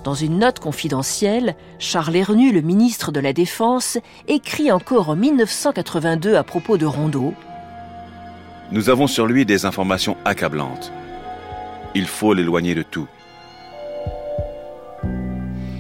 Dans 0.04 0.14
une 0.14 0.38
note 0.38 0.58
confidentielle, 0.58 1.54
Charles 1.78 2.16
Hernu, 2.16 2.52
le 2.52 2.60
ministre 2.60 3.12
de 3.12 3.20
la 3.20 3.32
Défense, 3.32 3.98
écrit 4.26 4.72
encore 4.72 5.10
en 5.10 5.16
1982 5.16 6.34
à 6.34 6.42
propos 6.42 6.76
de 6.76 6.86
Rondeau 6.86 7.34
Nous 8.72 8.90
avons 8.90 9.06
sur 9.06 9.26
lui 9.26 9.46
des 9.46 9.64
informations 9.64 10.16
accablantes. 10.24 10.92
Il 11.94 12.06
faut 12.06 12.34
l'éloigner 12.34 12.74
de 12.74 12.82
tout. 12.82 13.06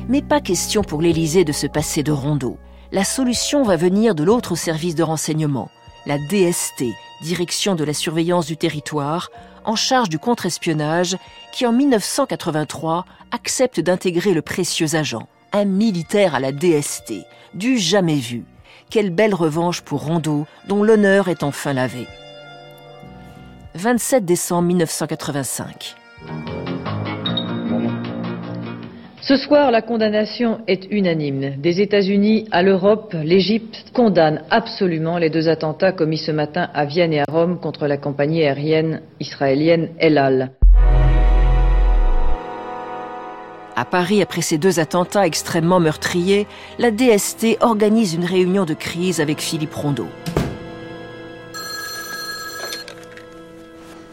Mais 0.08 0.22
pas 0.22 0.40
question 0.40 0.82
pour 0.82 1.02
l'Élysée 1.02 1.44
de 1.44 1.52
se 1.52 1.66
passer 1.66 2.02
de 2.02 2.12
Rondeau. 2.12 2.58
La 2.92 3.04
solution 3.04 3.64
va 3.64 3.76
venir 3.76 4.14
de 4.14 4.22
l'autre 4.22 4.54
service 4.54 4.94
de 4.94 5.02
renseignement, 5.02 5.70
la 6.06 6.18
DST, 6.18 6.84
Direction 7.22 7.74
de 7.74 7.84
la 7.84 7.94
surveillance 7.94 8.46
du 8.46 8.56
territoire, 8.56 9.30
en 9.64 9.76
charge 9.76 10.08
du 10.08 10.18
contre-espionnage, 10.18 11.16
qui 11.52 11.66
en 11.66 11.72
1983 11.72 13.04
accepte 13.30 13.80
d'intégrer 13.80 14.34
le 14.34 14.42
précieux 14.42 14.96
agent, 14.96 15.28
un 15.52 15.64
militaire 15.64 16.34
à 16.34 16.40
la 16.40 16.50
DST, 16.50 17.14
du 17.54 17.78
jamais 17.78 18.18
vu. 18.18 18.44
Quelle 18.90 19.10
belle 19.10 19.34
revanche 19.34 19.80
pour 19.80 20.04
Rondeau, 20.04 20.46
dont 20.68 20.82
l'honneur 20.82 21.28
est 21.28 21.42
enfin 21.42 21.72
lavé. 21.72 22.06
27 23.74 24.24
décembre 24.24 24.68
1985. 24.68 25.96
Ce 29.22 29.36
soir, 29.36 29.70
la 29.70 29.82
condamnation 29.82 30.62
est 30.66 30.90
unanime. 30.90 31.54
Des 31.58 31.80
États-Unis 31.80 32.48
à 32.50 32.64
l'Europe, 32.64 33.14
l'Égypte 33.22 33.84
condamne 33.94 34.42
absolument 34.50 35.16
les 35.16 35.30
deux 35.30 35.48
attentats 35.48 35.92
commis 35.92 36.18
ce 36.18 36.32
matin 36.32 36.68
à 36.74 36.84
Vienne 36.86 37.12
et 37.12 37.20
à 37.20 37.24
Rome 37.30 37.60
contre 37.60 37.86
la 37.86 37.98
compagnie 37.98 38.42
aérienne 38.42 39.00
israélienne 39.20 39.90
El 40.00 40.18
Al. 40.18 40.50
À 43.76 43.84
Paris, 43.84 44.22
après 44.22 44.42
ces 44.42 44.58
deux 44.58 44.80
attentats 44.80 45.24
extrêmement 45.24 45.78
meurtriers, 45.78 46.48
la 46.80 46.90
DST 46.90 47.58
organise 47.60 48.14
une 48.14 48.24
réunion 48.24 48.64
de 48.64 48.74
crise 48.74 49.20
avec 49.20 49.40
Philippe 49.40 49.74
Rondeau. 49.74 50.08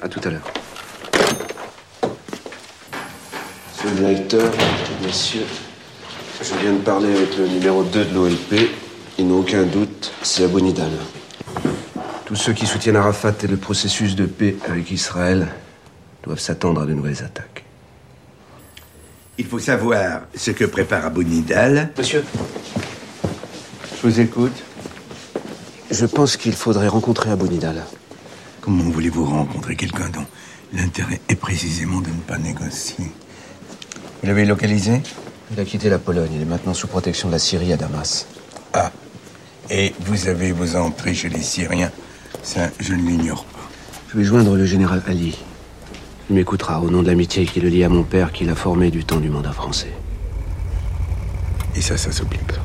À 0.04 0.08
tout 0.08 0.22
à 0.24 0.30
l'heure. 0.30 0.59
Monsieur 3.79 3.95
le 3.95 4.01
directeur, 4.01 4.51
messieurs, 5.03 5.45
je 6.41 6.53
viens 6.61 6.73
de 6.73 6.79
parler 6.79 7.15
avec 7.15 7.37
le 7.37 7.47
numéro 7.47 7.81
2 7.81 8.05
de 8.05 8.13
l'OLP. 8.13 8.69
Ils 9.17 9.25
n'ont 9.25 9.39
aucun 9.39 9.63
doute, 9.63 10.11
c'est 10.21 10.43
Abu 10.43 10.61
Nidal. 10.61 10.91
Tous 12.25 12.35
ceux 12.35 12.51
qui 12.51 12.65
soutiennent 12.65 12.97
Arafat 12.97 13.35
et 13.41 13.47
le 13.47 13.55
processus 13.55 14.17
de 14.17 14.25
paix 14.25 14.57
avec 14.67 14.91
Israël 14.91 15.47
doivent 16.23 16.41
s'attendre 16.41 16.81
à 16.81 16.85
de 16.85 16.93
nouvelles 16.93 17.23
attaques. 17.23 17.63
Il 19.37 19.45
faut 19.45 19.59
savoir 19.59 20.23
ce 20.35 20.51
que 20.51 20.65
prépare 20.65 21.05
Abu 21.05 21.23
Nidal. 21.23 21.93
Monsieur, 21.97 22.25
je 23.95 24.07
vous 24.09 24.19
écoute. 24.19 24.61
Je 25.89 26.05
pense 26.05 26.35
qu'il 26.35 26.53
faudrait 26.53 26.89
rencontrer 26.89 27.29
Abu 27.29 27.47
Nidal. 27.47 27.85
Comment 28.59 28.89
voulez-vous 28.89 29.23
rencontrer 29.23 29.77
quelqu'un 29.77 30.09
dont 30.09 30.25
l'intérêt 30.73 31.21
est 31.29 31.35
précisément 31.35 32.01
de 32.01 32.09
ne 32.09 32.21
pas 32.27 32.37
négocier? 32.37 33.05
Vous 34.21 34.27
l'avez 34.27 34.45
localisé 34.45 35.01
Il 35.51 35.60
a 35.60 35.65
quitté 35.65 35.89
la 35.89 35.97
Pologne. 35.97 36.32
Il 36.36 36.41
est 36.41 36.45
maintenant 36.45 36.73
sous 36.73 36.88
protection 36.88 37.29
de 37.29 37.34
la 37.34 37.39
Syrie 37.39 37.71
à 37.71 37.77
Damas. 37.77 38.27
Ah. 38.73 38.91
Et 39.69 39.93
vous 40.01 40.27
avez 40.27 40.51
vos 40.51 40.75
entrées 40.75 41.13
chez 41.13 41.29
les 41.29 41.41
Syriens 41.41 41.91
Ça, 42.43 42.69
je 42.79 42.93
ne 42.93 43.08
l'ignore 43.08 43.45
pas. 43.45 43.60
Je 44.12 44.17
vais 44.17 44.23
joindre 44.23 44.55
le 44.55 44.65
général 44.65 45.01
Ali. 45.08 45.38
Il 46.29 46.36
m'écoutera 46.36 46.82
au 46.82 46.89
nom 46.89 47.01
de 47.01 47.08
l'amitié 47.08 47.45
qui 47.45 47.62
le 47.62 47.69
lie 47.69 47.84
à 47.84 47.89
mon 47.89 48.03
père 48.03 48.34
qu'il 48.34 48.49
a 48.49 48.55
formé 48.55 48.91
du 48.91 49.05
temps 49.05 49.19
du 49.19 49.29
mandat 49.29 49.53
français. 49.53 49.93
Et 51.75 51.82
ça, 51.82 51.97
ça 51.97 52.12
s'oublie 52.12 52.39
pas. 52.39 52.55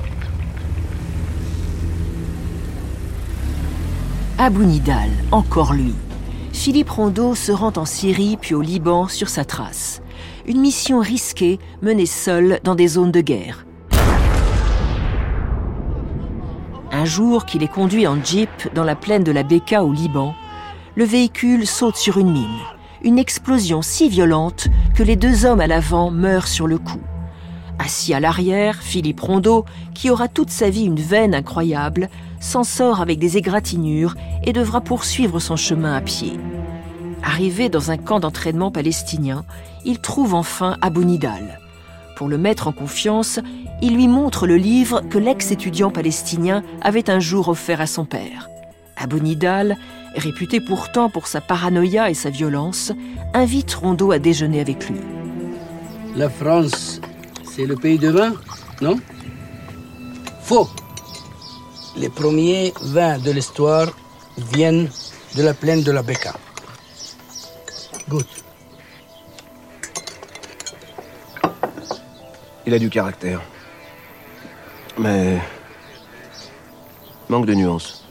Abu 4.39 4.67
Nidal, 4.67 5.11
encore 5.31 5.73
lui. 5.73 5.95
Philippe 6.53 6.91
Rondeau 6.91 7.35
se 7.35 7.53
rend 7.53 7.73
en 7.77 7.85
Syrie 7.85 8.37
puis 8.41 8.55
au 8.55 8.61
Liban 8.61 9.07
sur 9.07 9.29
sa 9.29 9.45
trace. 9.45 10.01
Une 10.47 10.61
mission 10.61 11.01
risquée 11.01 11.59
menée 11.81 12.05
seule 12.05 12.61
dans 12.65 12.75
des 12.75 12.87
zones 12.87 13.13
de 13.13 13.23
guerre. 13.23 13.65
Un 16.93 17.07
jour 17.07 17.47
qu'il 17.47 17.63
est 17.63 17.69
conduit 17.69 18.07
en 18.07 18.23
jeep 18.23 18.51
dans 18.75 18.85
la 18.85 18.95
plaine 18.95 19.25
de 19.25 19.33
la 19.33 19.43
Beka 19.43 19.83
au 19.83 19.93
Liban, 19.93 20.35
le 20.97 21.05
véhicule 21.05 21.67
saute 21.67 21.97
sur 21.97 22.19
une 22.19 22.31
mine. 22.31 22.61
Une 23.03 23.19
explosion 23.19 23.81
si 23.81 24.11
violente 24.11 24.69
que 24.95 25.03
les 25.03 25.17
deux 25.17 25.47
hommes 25.47 25.61
à 25.61 25.67
l'avant 25.67 26.11
meurent 26.11 26.49
sur 26.49 26.67
le 26.67 26.77
coup. 26.77 27.01
Assis 27.79 28.13
à 28.13 28.21
l'arrière, 28.21 28.83
Philippe 28.83 29.21
Rondeau, 29.21 29.65
qui 29.95 30.11
aura 30.11 30.29
toute 30.29 30.51
sa 30.51 30.69
vie 30.69 30.85
une 30.85 31.01
veine 31.01 31.35
incroyable, 31.35 32.11
s'en 32.39 32.65
sort 32.65 33.01
avec 33.01 33.19
des 33.19 33.39
égratignures 33.39 34.15
et 34.45 34.53
devra 34.53 34.83
poursuivre 34.83 35.41
son 35.41 35.57
chemin 35.57 35.97
à 35.97 36.03
pied. 36.03 36.39
Arrivé 37.23 37.71
dans 37.71 37.91
un 37.91 37.97
camp 37.97 38.21
d'entraînement 38.21 38.71
palestinien, 38.71 39.47
il 39.85 39.99
trouve 40.01 40.35
enfin 40.35 40.77
Abu 40.81 41.05
Nidal. 41.05 41.61
Pour 42.17 42.29
le 42.29 42.39
mettre 42.39 42.69
en 42.69 42.73
confiance, 42.73 43.41
il 43.83 43.95
lui 43.95 44.09
montre 44.09 44.47
le 44.47 44.57
livre 44.57 45.03
que 45.11 45.19
l'ex-étudiant 45.19 45.91
palestinien 45.91 46.63
avait 46.81 47.11
un 47.11 47.21
jour 47.21 47.49
offert 47.49 47.81
à 47.81 47.87
son 47.87 48.05
père. 48.05 48.49
Abu 48.97 49.21
Nidal, 49.21 49.77
réputé 50.15 50.61
pourtant 50.61 51.11
pour 51.11 51.27
sa 51.27 51.41
paranoïa 51.41 52.11
et 52.11 52.15
sa 52.15 52.31
violence, 52.31 52.93
invite 53.35 53.75
Rondeau 53.75 54.13
à 54.13 54.19
déjeuner 54.19 54.61
avec 54.61 54.89
lui. 54.89 55.01
La 56.15 56.31
France, 56.31 57.01
c'est 57.45 57.67
le 57.67 57.75
pays 57.75 57.99
de 57.99 58.11
vin, 58.11 58.33
non? 58.81 59.01
Faux. 60.43 60.69
Les 61.97 62.09
premiers 62.09 62.73
vins 62.83 63.19
de 63.19 63.33
l'histoire 63.33 63.89
viennent 64.53 64.89
de 65.37 65.43
la 65.43 65.55
plaine 65.55 65.83
de 65.83 65.91
la 65.91 66.03
Beka. 66.03 66.35
Goûte. 68.09 68.44
Il 72.67 72.75
a 72.75 72.79
du 72.79 72.89
caractère. 72.89 73.43
Mais 74.99 75.39
Manque 77.29 77.47
de 77.47 77.55
nuances. 77.55 78.05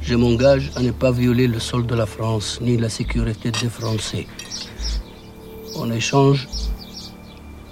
Je 0.00 0.14
m'engage 0.14 0.70
à 0.76 0.80
ne 0.80 0.90
pas 0.90 1.10
violer 1.10 1.46
le 1.46 1.58
sol 1.58 1.86
de 1.86 1.94
la 1.94 2.06
France 2.06 2.58
ni 2.62 2.78
la 2.78 2.88
sécurité 2.88 3.50
des 3.50 3.68
Français. 3.68 4.26
En 5.76 5.90
échange, 5.90 6.48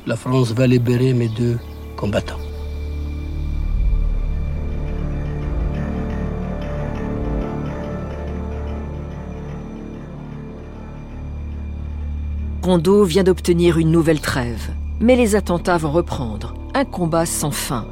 la 0.06 0.16
France 0.16 0.52
va 0.52 0.66
libérer 0.66 1.14
mes 1.14 1.28
deux 1.28 1.58
combattants. 1.96 2.41
Rondeau 12.72 13.04
vient 13.04 13.22
d'obtenir 13.22 13.76
une 13.76 13.90
nouvelle 13.90 14.22
trêve. 14.22 14.70
Mais 14.98 15.14
les 15.14 15.36
attentats 15.36 15.76
vont 15.76 15.90
reprendre. 15.90 16.54
Un 16.72 16.86
combat 16.86 17.26
sans 17.26 17.50
fin. 17.50 17.86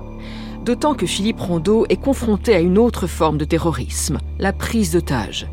D'autant 0.65 0.95
que 0.95 1.05
Philippe 1.05 1.41
Rondeau 1.41 1.85
est 1.91 2.01
confronté 2.01 2.55
à 2.55 2.61
une 2.61 2.79
autre 2.79 3.07
forme 3.07 3.37
de 3.37 3.45
terrorisme, 3.45 4.21
la 4.39 4.55
prise 4.55 4.93
d'otages. 4.93 5.49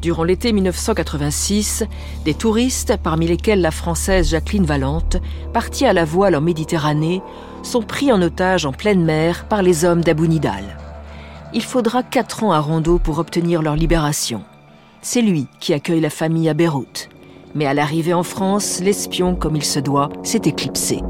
Durant 0.00 0.22
l'été 0.22 0.52
1986, 0.52 1.86
des 2.24 2.34
touristes, 2.34 2.96
parmi 3.02 3.26
lesquels 3.26 3.60
la 3.60 3.72
Française 3.72 4.28
Jacqueline 4.28 4.64
Valente, 4.64 5.16
partie 5.52 5.84
à 5.84 5.92
la 5.92 6.04
voile 6.04 6.36
en 6.36 6.40
Méditerranée, 6.40 7.20
sont 7.64 7.82
pris 7.82 8.12
en 8.12 8.22
otage 8.22 8.64
en 8.64 8.70
pleine 8.70 9.02
mer 9.02 9.46
par 9.48 9.62
les 9.62 9.84
hommes 9.84 10.02
d'Abou 10.02 10.28
Nidal. 10.28 10.78
Il 11.52 11.64
faudra 11.64 12.04
quatre 12.04 12.44
ans 12.44 12.52
à 12.52 12.60
Rondeau 12.60 13.00
pour 13.00 13.18
obtenir 13.18 13.60
leur 13.60 13.74
libération. 13.74 14.44
C'est 15.02 15.22
lui 15.22 15.48
qui 15.58 15.74
accueille 15.74 16.00
la 16.00 16.10
famille 16.10 16.48
à 16.48 16.54
Beyrouth. 16.54 17.08
Mais 17.54 17.66
à 17.66 17.74
l'arrivée 17.74 18.14
en 18.14 18.22
France, 18.22 18.80
l'espion, 18.80 19.34
comme 19.34 19.56
il 19.56 19.64
se 19.64 19.80
doit, 19.80 20.08
s'est 20.22 20.42
éclipsé. 20.44 21.00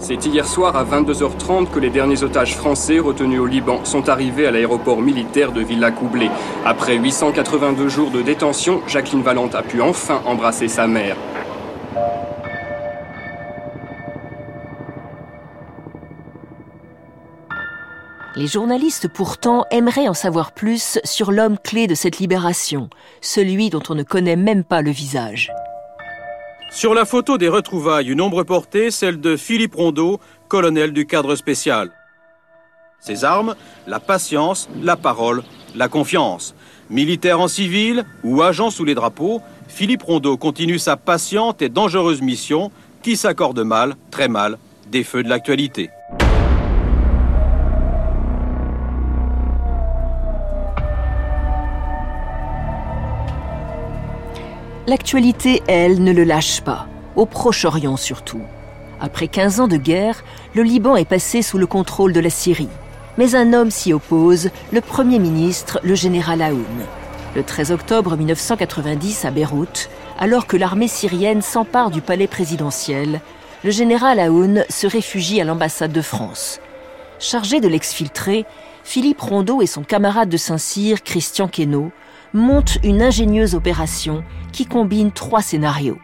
C'est 0.00 0.24
hier 0.26 0.46
soir 0.46 0.76
à 0.76 0.84
22h30 0.84 1.70
que 1.70 1.80
les 1.80 1.90
derniers 1.90 2.22
otages 2.22 2.56
français 2.56 3.00
retenus 3.00 3.40
au 3.40 3.46
Liban 3.46 3.84
sont 3.84 4.08
arrivés 4.08 4.46
à 4.46 4.52
l'aéroport 4.52 5.02
militaire 5.02 5.50
de 5.50 5.60
Villa 5.60 5.90
Coublé. 5.90 6.30
Après 6.64 6.96
882 6.96 7.88
jours 7.88 8.10
de 8.12 8.22
détention, 8.22 8.80
Jacqueline 8.86 9.22
Valente 9.22 9.56
a 9.56 9.62
pu 9.62 9.82
enfin 9.82 10.22
embrasser 10.24 10.68
sa 10.68 10.86
mère. 10.86 11.16
Les 18.38 18.46
journalistes 18.46 19.08
pourtant 19.08 19.64
aimeraient 19.72 20.06
en 20.06 20.14
savoir 20.14 20.52
plus 20.52 21.00
sur 21.02 21.32
l'homme 21.32 21.58
clé 21.58 21.88
de 21.88 21.96
cette 21.96 22.20
libération, 22.20 22.88
celui 23.20 23.68
dont 23.68 23.82
on 23.88 23.96
ne 23.96 24.04
connaît 24.04 24.36
même 24.36 24.62
pas 24.62 24.80
le 24.80 24.92
visage. 24.92 25.50
Sur 26.70 26.94
la 26.94 27.04
photo 27.04 27.36
des 27.36 27.48
retrouvailles, 27.48 28.06
une 28.06 28.20
ombre 28.20 28.44
portée, 28.44 28.92
celle 28.92 29.20
de 29.20 29.36
Philippe 29.36 29.74
Rondeau, 29.74 30.20
colonel 30.46 30.92
du 30.92 31.04
cadre 31.04 31.34
spécial. 31.34 31.90
Ses 33.00 33.24
armes, 33.24 33.56
la 33.88 33.98
patience, 33.98 34.68
la 34.80 34.94
parole, 34.94 35.42
la 35.74 35.88
confiance. 35.88 36.54
Militaire 36.90 37.40
en 37.40 37.48
civil 37.48 38.04
ou 38.22 38.42
agent 38.42 38.70
sous 38.70 38.84
les 38.84 38.94
drapeaux, 38.94 39.42
Philippe 39.66 40.04
Rondeau 40.04 40.36
continue 40.36 40.78
sa 40.78 40.96
patiente 40.96 41.60
et 41.60 41.70
dangereuse 41.70 42.22
mission 42.22 42.70
qui 43.02 43.16
s'accorde 43.16 43.58
mal, 43.58 43.96
très 44.12 44.28
mal, 44.28 44.58
des 44.92 45.02
feux 45.02 45.24
de 45.24 45.28
l'actualité. 45.28 45.90
L'actualité, 54.88 55.62
elle, 55.68 56.02
ne 56.02 56.12
le 56.12 56.24
lâche 56.24 56.62
pas, 56.62 56.86
au 57.14 57.26
Proche-Orient 57.26 57.98
surtout. 57.98 58.40
Après 59.02 59.28
15 59.28 59.60
ans 59.60 59.68
de 59.68 59.76
guerre, 59.76 60.24
le 60.54 60.62
Liban 60.62 60.96
est 60.96 61.04
passé 61.04 61.42
sous 61.42 61.58
le 61.58 61.66
contrôle 61.66 62.14
de 62.14 62.20
la 62.20 62.30
Syrie. 62.30 62.70
Mais 63.18 63.34
un 63.34 63.52
homme 63.52 63.70
s'y 63.70 63.92
oppose, 63.92 64.48
le 64.72 64.80
Premier 64.80 65.18
ministre, 65.18 65.78
le 65.82 65.94
général 65.94 66.40
Aoun. 66.40 66.64
Le 67.36 67.42
13 67.42 67.70
octobre 67.70 68.16
1990 68.16 69.26
à 69.26 69.30
Beyrouth, 69.30 69.90
alors 70.18 70.46
que 70.46 70.56
l'armée 70.56 70.88
syrienne 70.88 71.42
s'empare 71.42 71.90
du 71.90 72.00
palais 72.00 72.26
présidentiel, 72.26 73.20
le 73.64 73.70
général 73.70 74.18
Aoun 74.18 74.64
se 74.70 74.86
réfugie 74.86 75.42
à 75.42 75.44
l'ambassade 75.44 75.92
de 75.92 76.00
France. 76.00 76.60
Chargé 77.18 77.60
de 77.60 77.68
l'exfiltrer, 77.68 78.46
Philippe 78.84 79.20
Rondeau 79.20 79.60
et 79.60 79.66
son 79.66 79.82
camarade 79.82 80.30
de 80.30 80.38
Saint-Cyr, 80.38 81.02
Christian 81.02 81.46
Queneau, 81.46 81.92
monte 82.32 82.78
une 82.82 83.02
ingénieuse 83.02 83.54
opération 83.54 84.24
qui 84.52 84.66
combine 84.66 85.12
trois 85.12 85.42
scénarios. 85.42 85.98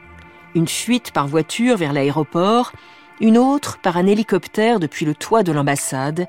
Une 0.54 0.68
fuite 0.68 1.10
par 1.12 1.26
voiture 1.26 1.76
vers 1.76 1.92
l'aéroport, 1.92 2.72
une 3.20 3.38
autre 3.38 3.78
par 3.82 3.96
un 3.96 4.06
hélicoptère 4.06 4.80
depuis 4.80 5.06
le 5.06 5.14
toit 5.14 5.42
de 5.42 5.52
l'ambassade, 5.52 6.26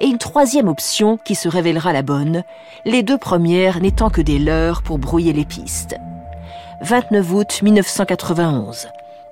et 0.00 0.06
une 0.06 0.18
troisième 0.18 0.68
option 0.68 1.16
qui 1.16 1.34
se 1.34 1.48
révélera 1.48 1.92
la 1.92 2.02
bonne, 2.02 2.44
les 2.84 3.02
deux 3.02 3.18
premières 3.18 3.80
n'étant 3.80 4.10
que 4.10 4.20
des 4.20 4.38
leurres 4.38 4.82
pour 4.82 4.98
brouiller 4.98 5.32
les 5.32 5.44
pistes. 5.44 5.96
29 6.82 7.32
août 7.32 7.60
1991. 7.62 8.88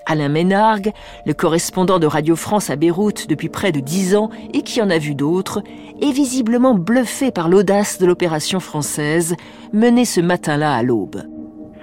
Alain 0.07 0.29
Ménargue, 0.29 0.93
le 1.27 1.35
correspondant 1.35 1.99
de 1.99 2.07
Radio 2.07 2.37
France 2.37 2.71
à 2.71 2.77
Beyrouth 2.77 3.27
depuis 3.29 3.49
près 3.49 3.73
de 3.73 3.81
dix 3.81 4.17
ans 4.17 4.31
et 4.55 4.63
qui 4.63 4.81
en 4.81 4.89
a 4.89 4.99
vu 4.99 5.15
d'autres, 5.15 5.63
est 6.01 6.13
visiblement 6.13 6.75
bluffé 6.75 7.31
par 7.31 7.49
l'audace 7.49 7.99
de 7.99 8.07
l'opération 8.07 8.61
française 8.61 9.35
menée 9.73 10.05
ce 10.05 10.21
matin-là 10.21 10.75
à 10.75 10.83
l'aube. 10.83 11.36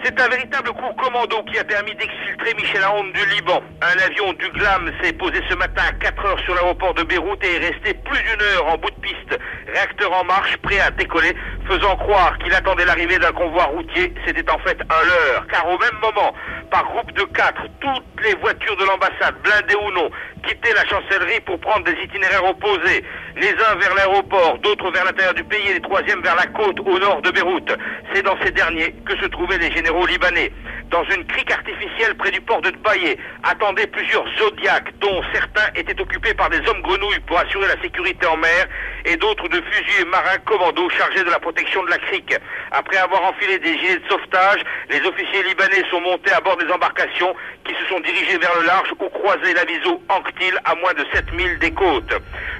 C'est 0.03 0.19
un 0.19 0.27
véritable 0.27 0.69
coup 0.73 0.93
commando 1.01 1.41
qui 1.43 1.57
a 1.57 1.63
permis 1.63 1.95
d'exfiltrer 1.95 2.53
Michel 2.55 2.83
Aoun 2.83 3.09
du 3.13 3.25
Liban. 3.27 3.63
Un 3.81 4.05
avion 4.05 4.33
du 4.33 4.49
GLAM 4.49 4.91
s'est 5.01 5.13
posé 5.13 5.39
ce 5.49 5.55
matin 5.55 5.83
à 5.87 5.93
4 5.93 6.25
heures 6.25 6.39
sur 6.41 6.53
l'aéroport 6.55 6.93
de 6.93 7.03
Beyrouth 7.03 7.41
et 7.41 7.55
est 7.55 7.69
resté 7.69 7.93
plus 7.93 8.21
d'une 8.21 8.41
heure 8.41 8.67
en 8.67 8.77
bout 8.77 8.91
de 8.91 8.99
piste, 8.99 9.39
réacteur 9.73 10.11
en 10.11 10.25
marche, 10.25 10.57
prêt 10.57 10.81
à 10.81 10.91
décoller, 10.91 11.33
faisant 11.69 11.95
croire 11.95 12.37
qu'il 12.39 12.53
attendait 12.53 12.83
l'arrivée 12.83 13.17
d'un 13.17 13.31
convoi 13.31 13.63
routier. 13.63 14.13
C'était 14.27 14.49
en 14.51 14.59
fait 14.59 14.77
un 14.81 15.05
leurre, 15.05 15.47
car 15.49 15.65
au 15.69 15.77
même 15.77 15.97
moment, 16.01 16.33
par 16.69 16.83
groupe 16.83 17.13
de 17.13 17.23
quatre, 17.23 17.63
toutes 17.79 18.25
les 18.25 18.35
voitures 18.35 18.75
de 18.75 18.83
l'ambassade, 18.83 19.35
blindées 19.41 19.75
ou 19.75 19.91
non, 19.91 20.09
quittaient 20.45 20.73
la 20.73 20.85
chancellerie 20.85 21.39
pour 21.45 21.57
prendre 21.61 21.85
des 21.85 21.95
itinéraires 22.03 22.43
opposés. 22.43 23.05
Les 23.37 23.51
uns 23.51 23.75
vers 23.79 23.95
l'aéroport, 23.95 24.57
d'autres 24.59 24.91
vers 24.91 25.05
l'intérieur 25.05 25.33
du 25.33 25.45
pays 25.45 25.65
et 25.69 25.73
les 25.75 25.81
troisièmes 25.81 26.21
vers 26.21 26.35
la 26.35 26.47
côte 26.47 26.79
au 26.81 26.99
nord 26.99 27.21
de 27.21 27.31
Beyrouth. 27.31 27.73
C'est 28.13 28.21
dans 28.21 28.35
ces 28.43 28.51
derniers 28.51 28.91
que 29.05 29.15
se 29.17 29.25
trouvaient 29.27 29.57
les 29.57 29.71
généraux 29.71 29.92
libanais. 30.01 30.51
Dans 30.89 31.03
une 31.05 31.25
crique 31.25 31.51
artificielle 31.51 32.15
près 32.15 32.31
du 32.31 32.41
port 32.41 32.61
de 32.61 32.69
Dbaye, 32.69 33.17
attendaient 33.43 33.87
plusieurs 33.87 34.25
zodiacs, 34.37 34.93
dont 34.99 35.21
certains 35.33 35.71
étaient 35.75 35.99
occupés 35.99 36.33
par 36.33 36.49
des 36.49 36.59
hommes 36.67 36.81
grenouilles 36.81 37.19
pour 37.25 37.37
assurer 37.39 37.67
la 37.67 37.81
sécurité 37.81 38.25
en 38.27 38.37
mer, 38.37 38.67
et 39.05 39.17
d'autres 39.17 39.47
de 39.47 39.61
fusiliers 39.71 40.05
marins 40.05 40.37
commando 40.45 40.89
chargés 40.89 41.23
de 41.23 41.29
la 41.29 41.39
protection 41.39 41.83
de 41.83 41.89
la 41.89 41.97
crique. 41.97 42.35
Après 42.71 42.97
avoir 42.97 43.23
enfilé 43.23 43.57
des 43.59 43.77
gilets 43.79 43.99
de 43.99 44.09
sauvetage, 44.09 44.61
les 44.89 45.01
officiers 45.01 45.43
libanais 45.43 45.83
sont 45.89 46.01
montés 46.01 46.31
à 46.31 46.41
bord 46.41 46.57
des 46.57 46.71
embarcations 46.71 47.35
qui 47.65 47.73
se 47.73 47.85
sont 47.89 47.99
dirigées 48.01 48.37
vers 48.37 48.53
le 48.59 48.67
large 48.67 48.91
ou 48.99 49.09
croisé 49.09 49.53
l'aviso 49.53 50.01
Anctil 50.09 50.59
à 50.65 50.75
moins 50.75 50.93
de 50.93 51.05
7000 51.13 51.59
des 51.59 51.71
côtes. 51.71 52.13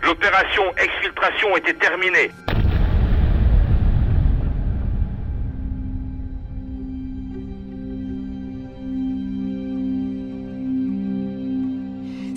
L'opération 0.03 0.63
exfiltration 0.77 1.55
était 1.57 1.73
terminée. 1.73 2.31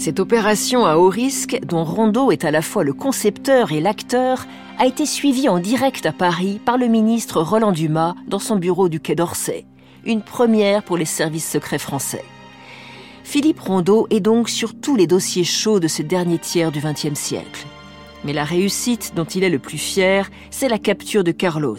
Cette 0.06 0.20
opération 0.20 0.86
à 0.86 0.98
haut 0.98 1.08
risque, 1.08 1.58
dont 1.66 1.82
Rondeau 1.82 2.30
est 2.30 2.44
à 2.44 2.52
la 2.52 2.62
fois 2.62 2.84
le 2.84 2.92
concepteur 2.92 3.72
et 3.72 3.80
l'acteur, 3.80 4.46
a 4.78 4.86
été 4.86 5.04
suivie 5.04 5.48
en 5.48 5.58
direct 5.58 6.06
à 6.06 6.12
Paris 6.12 6.60
par 6.64 6.78
le 6.78 6.86
ministre 6.86 7.42
Roland 7.42 7.72
Dumas 7.72 8.14
dans 8.28 8.38
son 8.38 8.54
bureau 8.54 8.88
du 8.88 9.00
Quai 9.00 9.16
d'Orsay. 9.16 9.66
Une 10.04 10.22
première 10.22 10.84
pour 10.84 10.96
les 10.96 11.06
services 11.06 11.50
secrets 11.50 11.80
français. 11.80 12.22
Philippe 13.24 13.58
Rondeau 13.58 14.06
est 14.10 14.20
donc 14.20 14.48
sur 14.48 14.78
tous 14.78 14.94
les 14.94 15.08
dossiers 15.08 15.42
chauds 15.42 15.80
de 15.80 15.88
ce 15.88 16.02
dernier 16.02 16.38
tiers 16.38 16.70
du 16.70 16.78
XXe 16.78 17.18
siècle. 17.18 17.66
Mais 18.24 18.32
la 18.32 18.44
réussite 18.44 19.12
dont 19.16 19.24
il 19.24 19.42
est 19.42 19.50
le 19.50 19.58
plus 19.58 19.76
fier, 19.76 20.30
c'est 20.52 20.68
la 20.68 20.78
capture 20.78 21.24
de 21.24 21.32
Carlos, 21.32 21.78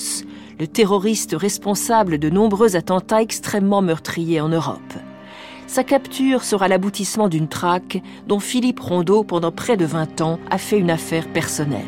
le 0.59 0.67
terroriste 0.67 1.33
responsable 1.33 2.19
de 2.19 2.29
nombreux 2.29 2.75
attentats 2.75 3.21
extrêmement 3.21 3.81
meurtriers 3.81 4.41
en 4.41 4.49
Europe. 4.49 4.93
Sa 5.67 5.83
capture 5.83 6.43
sera 6.43 6.69
l'aboutissement 6.69 7.27
d'une 7.27 7.49
traque 7.49 8.01
dont 8.25 8.39
Philippe 8.39 8.79
Rondeau, 8.79 9.23
pendant 9.23 9.51
près 9.51 9.75
de 9.75 9.85
20 9.85 10.21
ans, 10.21 10.39
a 10.49 10.57
fait 10.57 10.79
une 10.79 10.89
affaire 10.89 11.27
personnelle. 11.27 11.85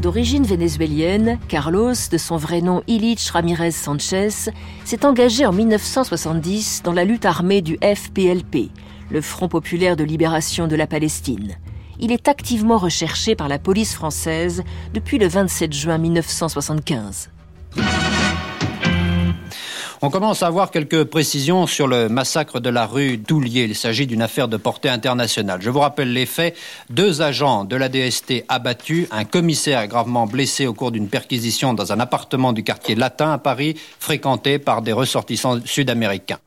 D'origine 0.00 0.44
vénézuélienne, 0.44 1.38
Carlos, 1.48 1.92
de 2.10 2.16
son 2.16 2.36
vrai 2.36 2.62
nom 2.62 2.82
Illich 2.86 3.28
Ramirez 3.30 3.72
Sanchez, 3.72 4.50
s'est 4.84 5.04
engagé 5.04 5.44
en 5.44 5.52
1970 5.52 6.82
dans 6.84 6.92
la 6.92 7.04
lutte 7.04 7.26
armée 7.26 7.60
du 7.60 7.76
FPLP, 7.82 8.70
le 9.10 9.20
Front 9.20 9.48
populaire 9.48 9.96
de 9.96 10.04
libération 10.04 10.68
de 10.68 10.76
la 10.76 10.86
Palestine. 10.86 11.56
Il 12.00 12.12
est 12.12 12.28
activement 12.28 12.78
recherché 12.78 13.34
par 13.34 13.48
la 13.48 13.58
police 13.58 13.94
française 13.94 14.62
depuis 14.94 15.18
le 15.18 15.28
27 15.28 15.72
juin 15.72 15.98
1975. 15.98 17.30
On 20.02 20.10
commence 20.10 20.42
à 20.42 20.46
avoir 20.46 20.70
quelques 20.70 21.04
précisions 21.04 21.66
sur 21.66 21.88
le 21.88 22.08
massacre 22.08 22.60
de 22.60 22.68
la 22.68 22.86
rue 22.86 23.16
Doulier. 23.16 23.64
Il 23.64 23.74
s'agit 23.74 24.06
d'une 24.06 24.20
affaire 24.20 24.46
de 24.46 24.58
portée 24.58 24.90
internationale. 24.90 25.60
Je 25.62 25.70
vous 25.70 25.80
rappelle 25.80 26.12
les 26.12 26.26
faits. 26.26 26.54
Deux 26.90 27.22
agents 27.22 27.64
de 27.64 27.76
la 27.76 27.88
DST 27.88 28.44
abattus, 28.48 29.08
un 29.10 29.24
commissaire 29.24 29.86
gravement 29.88 30.26
blessé 30.26 30.66
au 30.66 30.74
cours 30.74 30.92
d'une 30.92 31.08
perquisition 31.08 31.72
dans 31.72 31.92
un 31.92 32.00
appartement 32.00 32.52
du 32.52 32.62
quartier 32.62 32.94
latin 32.94 33.32
à 33.32 33.38
Paris, 33.38 33.74
fréquenté 33.98 34.58
par 34.58 34.82
des 34.82 34.92
ressortissants 34.92 35.60
sud-américains. 35.64 36.38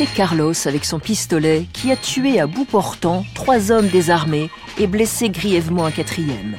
C'est 0.00 0.06
Carlos 0.06 0.54
avec 0.64 0.86
son 0.86 0.98
pistolet 0.98 1.66
qui 1.74 1.92
a 1.92 1.96
tué 1.96 2.40
à 2.40 2.46
bout 2.46 2.64
portant 2.64 3.26
trois 3.34 3.70
hommes 3.70 3.88
désarmés 3.88 4.48
et 4.78 4.86
blessé 4.86 5.28
grièvement 5.28 5.84
un 5.84 5.90
quatrième. 5.90 6.56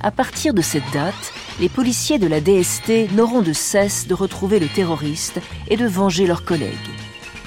À 0.00 0.10
partir 0.10 0.52
de 0.52 0.62
cette 0.62 0.90
date, 0.92 1.32
les 1.60 1.68
policiers 1.68 2.18
de 2.18 2.26
la 2.26 2.40
DST 2.40 3.12
n'auront 3.12 3.40
de 3.40 3.52
cesse 3.52 4.08
de 4.08 4.14
retrouver 4.14 4.58
le 4.58 4.66
terroriste 4.66 5.38
et 5.68 5.76
de 5.76 5.86
venger 5.86 6.26
leurs 6.26 6.44
collègues. 6.44 6.72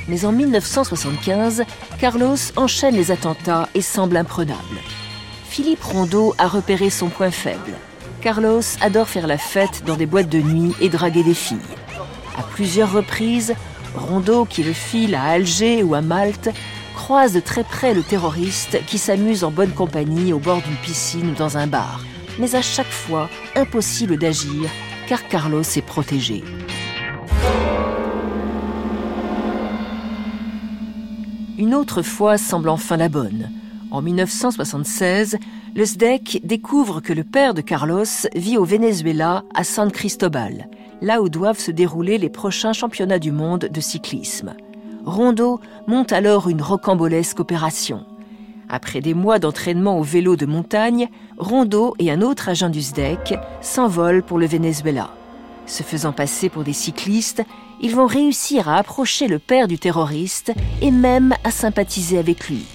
Mais 0.07 0.23
en 0.23 0.31
1975, 0.31 1.65
Carlos 1.99 2.37
enchaîne 2.55 2.95
les 2.95 3.11
attentats 3.11 3.67
et 3.75 3.81
semble 3.81 4.15
imprenable. 4.15 4.77
Philippe 5.49 5.83
Rondeau 5.83 6.33
a 6.37 6.47
repéré 6.47 6.89
son 6.89 7.09
point 7.09 7.31
faible. 7.31 7.73
Carlos 8.21 8.61
adore 8.79 9.09
faire 9.09 9.27
la 9.27 9.37
fête 9.37 9.83
dans 9.85 9.97
des 9.97 10.05
boîtes 10.05 10.29
de 10.29 10.39
nuit 10.39 10.73
et 10.79 10.87
draguer 10.87 11.23
des 11.23 11.33
filles. 11.33 11.57
À 12.37 12.43
plusieurs 12.43 12.93
reprises, 12.93 13.53
Rondeau, 13.97 14.45
qui 14.45 14.63
le 14.63 14.73
file 14.73 15.15
à 15.15 15.23
Alger 15.23 15.83
ou 15.83 15.95
à 15.95 16.01
Malte, 16.01 16.49
croise 16.95 17.33
de 17.33 17.39
très 17.39 17.63
près 17.63 17.93
le 17.93 18.03
terroriste 18.03 18.79
qui 18.87 18.97
s'amuse 18.97 19.43
en 19.43 19.51
bonne 19.51 19.71
compagnie 19.71 20.33
au 20.33 20.39
bord 20.39 20.61
d'une 20.61 20.77
piscine 20.77 21.31
ou 21.31 21.33
dans 21.33 21.57
un 21.57 21.67
bar. 21.67 22.03
Mais 22.39 22.55
à 22.55 22.61
chaque 22.61 22.91
fois, 22.91 23.29
impossible 23.55 24.17
d'agir 24.17 24.69
car 25.07 25.27
Carlos 25.27 25.61
est 25.61 25.85
protégé. 25.85 26.43
Une 31.57 31.73
autre 31.73 32.01
fois 32.01 32.37
semble 32.37 32.69
enfin 32.69 32.97
la 32.97 33.09
bonne. 33.09 33.51
En 33.91 34.01
1976, 34.01 35.37
le 35.75 35.85
SDEC 35.85 36.41
découvre 36.43 37.01
que 37.01 37.13
le 37.13 37.23
père 37.23 37.53
de 37.53 37.61
Carlos 37.61 38.03
vit 38.35 38.57
au 38.57 38.65
Venezuela 38.65 39.43
à 39.53 39.63
San 39.63 39.91
Cristobal 39.91 40.67
là 41.01 41.21
où 41.21 41.29
doivent 41.29 41.59
se 41.59 41.71
dérouler 41.71 42.17
les 42.17 42.29
prochains 42.29 42.73
championnats 42.73 43.19
du 43.19 43.31
monde 43.31 43.69
de 43.71 43.81
cyclisme. 43.81 44.53
Rondeau 45.05 45.59
monte 45.87 46.11
alors 46.11 46.49
une 46.49 46.61
rocambolesque 46.61 47.39
opération. 47.39 48.05
Après 48.69 49.01
des 49.01 49.13
mois 49.13 49.37
d'entraînement 49.37 49.99
au 49.99 50.03
vélo 50.03 50.35
de 50.35 50.45
montagne, 50.45 51.09
Rondeau 51.37 51.93
et 51.99 52.11
un 52.11 52.21
autre 52.21 52.49
agent 52.49 52.69
du 52.69 52.81
SDEC 52.81 53.37
s'envolent 53.61 54.23
pour 54.23 54.39
le 54.39 54.47
Venezuela. 54.47 55.11
Se 55.67 55.83
faisant 55.83 56.11
passer 56.11 56.49
pour 56.49 56.63
des 56.63 56.73
cyclistes, 56.73 57.43
ils 57.81 57.95
vont 57.95 58.07
réussir 58.07 58.69
à 58.69 58.77
approcher 58.77 59.27
le 59.27 59.39
père 59.39 59.67
du 59.67 59.77
terroriste 59.77 60.53
et 60.81 60.91
même 60.91 61.35
à 61.43 61.51
sympathiser 61.51 62.17
avec 62.17 62.47
lui. 62.47 62.65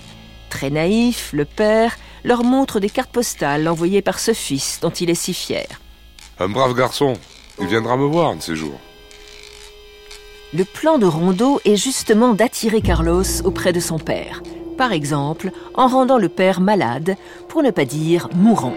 Très 0.51 0.71
naïf, 0.71 1.31
le 1.33 1.45
père 1.45 1.97
leur 2.25 2.45
montre 2.45 2.81
des 2.81 2.91
cartes 2.91 3.11
postales 3.11 3.67
envoyées 3.69 4.03
par 4.03 4.19
ce 4.19 4.33
fils 4.33 4.79
dont 4.81 4.91
il 4.91 5.11
est 5.11 5.15
si 5.15 5.33
fier. 5.33 5.67
Un 6.39 6.49
brave 6.49 6.75
garçon, 6.75 7.15
il 7.61 7.67
viendra 7.67 7.97
me 7.97 8.07
voir 8.07 8.31
un 8.31 8.37
de 8.37 8.43
ces 8.43 8.57
jours. 8.57 8.79
Le 10.53 10.65
plan 10.65 10.99
de 10.99 11.07
Rondeau 11.07 11.61
est 11.65 11.77
justement 11.77 12.35
d'attirer 12.35 12.81
Carlos 12.81 13.23
auprès 13.45 13.73
de 13.73 13.81
son 13.81 13.99
père. 13.99 14.43
Par 14.77 14.93
exemple, 14.93 15.51
en 15.75 15.87
rendant 15.87 16.19
le 16.19 16.29
père 16.29 16.61
malade, 16.61 17.17
pour 17.49 17.63
ne 17.63 17.71
pas 17.71 17.85
dire 17.85 18.29
mourant. 18.35 18.75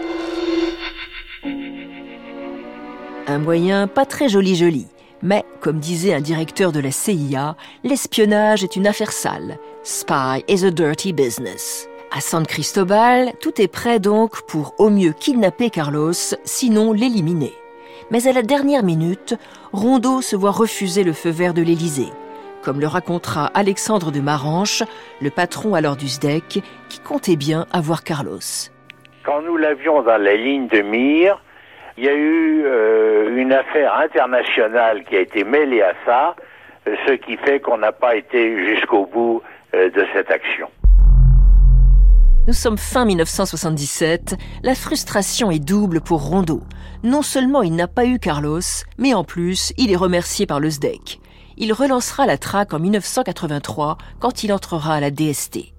Un 3.26 3.38
moyen 3.38 3.88
pas 3.88 4.04
très 4.04 4.28
joli 4.28 4.54
joli. 4.54 4.86
Mais, 5.22 5.44
comme 5.60 5.78
disait 5.78 6.12
un 6.12 6.20
directeur 6.20 6.70
de 6.70 6.80
la 6.80 6.90
CIA, 6.90 7.56
l'espionnage 7.82 8.62
est 8.62 8.76
une 8.76 8.86
affaire 8.86 9.12
sale. 9.12 9.58
Spy 9.82 10.44
is 10.46 10.64
a 10.64 10.70
dirty 10.70 11.14
business. 11.14 11.88
À 12.12 12.20
San 12.20 12.46
Cristobal, 12.46 13.32
tout 13.40 13.60
est 13.60 13.68
prêt 13.68 13.98
donc 13.98 14.42
pour 14.46 14.74
au 14.78 14.90
mieux 14.90 15.12
kidnapper 15.12 15.70
Carlos, 15.70 16.12
sinon 16.44 16.92
l'éliminer 16.92 17.54
mais 18.10 18.26
à 18.26 18.32
la 18.32 18.42
dernière 18.42 18.82
minute, 18.82 19.34
Rondeau 19.72 20.20
se 20.20 20.36
voit 20.36 20.50
refuser 20.50 21.04
le 21.04 21.12
feu 21.12 21.30
vert 21.30 21.54
de 21.54 21.62
l'Élysée, 21.62 22.12
comme 22.62 22.80
le 22.80 22.86
racontera 22.86 23.50
Alexandre 23.54 24.10
de 24.10 24.20
Maranche, 24.20 24.82
le 25.20 25.30
patron 25.30 25.74
alors 25.74 25.96
du 25.96 26.08
SDEC, 26.08 26.62
qui 26.88 27.00
comptait 27.00 27.36
bien 27.36 27.66
avoir 27.72 28.04
Carlos. 28.04 28.70
Quand 29.24 29.42
nous 29.42 29.56
l'avions 29.56 30.02
dans 30.02 30.20
la 30.22 30.34
ligne 30.36 30.68
de 30.68 30.82
mire, 30.82 31.40
il 31.96 32.04
y 32.04 32.08
a 32.08 32.14
eu 32.14 32.64
euh, 32.66 33.36
une 33.36 33.52
affaire 33.52 33.94
internationale 33.94 35.04
qui 35.04 35.16
a 35.16 35.20
été 35.20 35.44
mêlée 35.44 35.82
à 35.82 35.94
ça, 36.04 36.34
ce 37.06 37.12
qui 37.12 37.36
fait 37.38 37.60
qu'on 37.60 37.78
n'a 37.78 37.92
pas 37.92 38.16
été 38.16 38.66
jusqu'au 38.66 39.06
bout 39.06 39.42
euh, 39.74 39.90
de 39.90 40.06
cette 40.12 40.30
action. 40.30 40.68
Nous 42.46 42.52
sommes 42.52 42.76
fin 42.76 43.06
1977, 43.06 44.36
la 44.62 44.74
frustration 44.74 45.50
est 45.50 45.58
double 45.58 46.02
pour 46.02 46.20
Rondeau. 46.20 46.62
Non 47.02 47.22
seulement 47.22 47.62
il 47.62 47.74
n'a 47.74 47.88
pas 47.88 48.04
eu 48.04 48.18
Carlos, 48.18 48.60
mais 48.98 49.14
en 49.14 49.24
plus, 49.24 49.72
il 49.78 49.90
est 49.90 49.96
remercié 49.96 50.44
par 50.44 50.60
le 50.60 50.68
SDEC. 50.68 51.20
Il 51.56 51.72
relancera 51.72 52.26
la 52.26 52.36
traque 52.36 52.74
en 52.74 52.78
1983 52.80 53.96
quand 54.20 54.44
il 54.44 54.52
entrera 54.52 54.96
à 54.96 55.00
la 55.00 55.10
DST. 55.10 55.72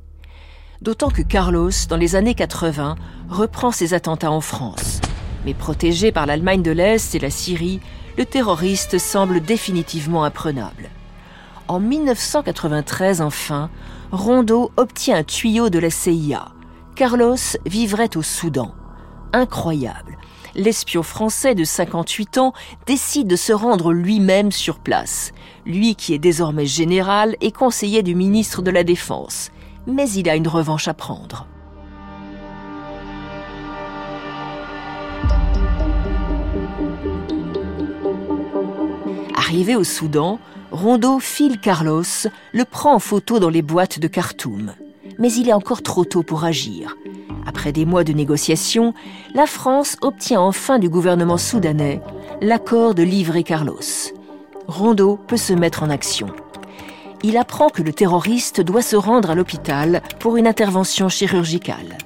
D'autant 0.82 1.12
que 1.12 1.22
Carlos, 1.22 1.70
dans 1.88 1.98
les 1.98 2.16
années 2.16 2.34
80, 2.34 2.96
reprend 3.30 3.70
ses 3.70 3.94
attentats 3.94 4.32
en 4.32 4.42
France. 4.42 5.02
Mais 5.46 5.54
protégé 5.54 6.12
par 6.12 6.26
l'Allemagne 6.26 6.64
de 6.64 6.72
l'Est 6.72 7.14
et 7.14 7.20
la 7.20 7.30
Syrie, 7.30 7.80
le 8.18 8.26
terroriste 8.26 8.98
semble 8.98 9.40
définitivement 9.40 10.24
imprenable. 10.24 10.90
En 11.68 11.80
1993, 11.80 13.22
enfin, 13.22 13.70
Rondeau 14.12 14.72
obtient 14.78 15.18
un 15.18 15.24
tuyau 15.24 15.70
de 15.70 15.78
la 15.78 15.92
CIA. 15.92 16.55
Carlos 16.96 17.36
vivrait 17.66 18.16
au 18.16 18.22
Soudan. 18.22 18.74
Incroyable. 19.34 20.18
L'espion 20.56 21.04
français 21.04 21.54
de 21.54 21.66
58 21.66 22.38
ans 22.38 22.54
décide 22.86 23.28
de 23.28 23.36
se 23.36 23.52
rendre 23.52 23.92
lui-même 23.92 24.54
sur 24.54 24.80
place. 24.80 25.34
Lui 25.66 25.96
qui 25.96 26.14
est 26.14 26.20
désormais 26.20 26.66
général 26.66 27.36
et 27.42 27.52
conseiller 27.52 28.02
du 28.02 28.16
ministre 28.16 28.62
de 28.62 28.72
la 28.72 28.86
Défense. 28.86 29.52
Mais 29.88 30.10
il 30.10 30.30
a 30.30 30.38
une 30.38 30.48
revanche 30.48 30.88
à 30.88 30.94
prendre. 30.94 31.48
Arrivé 39.36 39.76
au 39.76 39.84
Soudan, 39.84 40.40
Rondeau 40.72 41.20
file 41.20 41.60
Carlos, 41.60 42.04
le 42.54 42.64
prend 42.64 42.96
en 42.96 43.00
photo 43.00 43.40
dans 43.40 43.50
les 43.50 43.62
boîtes 43.62 44.00
de 44.00 44.08
Khartoum 44.08 44.74
mais 45.20 45.32
il 45.34 45.50
est 45.50 45.54
encore 45.54 45.82
trop 45.82 46.06
tôt 46.06 46.24
pour 46.24 46.44
agir. 46.44 46.96
Après 47.46 47.72
des 47.72 47.86
mois 47.86 48.04
de 48.04 48.14
négociations, 48.14 48.94
la 49.34 49.46
France 49.46 49.98
obtient 50.02 50.42
enfin 50.42 50.80
du 50.80 50.90
gouvernement 50.90 51.38
soudanais 51.38 52.02
l'accord 52.42 52.96
de 52.96 53.04
livrer 53.04 53.44
Carlos. 53.44 53.80
Rondeau 54.68 55.18
peut 55.28 55.38
se 55.38 55.54
mettre 55.54 55.84
en 55.84 55.90
action. 55.90 56.28
Il 57.24 57.38
apprend 57.38 57.70
que 57.70 57.82
le 57.82 57.94
terroriste 57.94 58.62
doit 58.62 58.82
se 58.82 58.96
rendre 58.96 59.30
à 59.30 59.36
l'hôpital 59.36 60.02
pour 60.20 60.38
une 60.38 60.48
intervention 60.48 61.10
chirurgicale. 61.10 61.98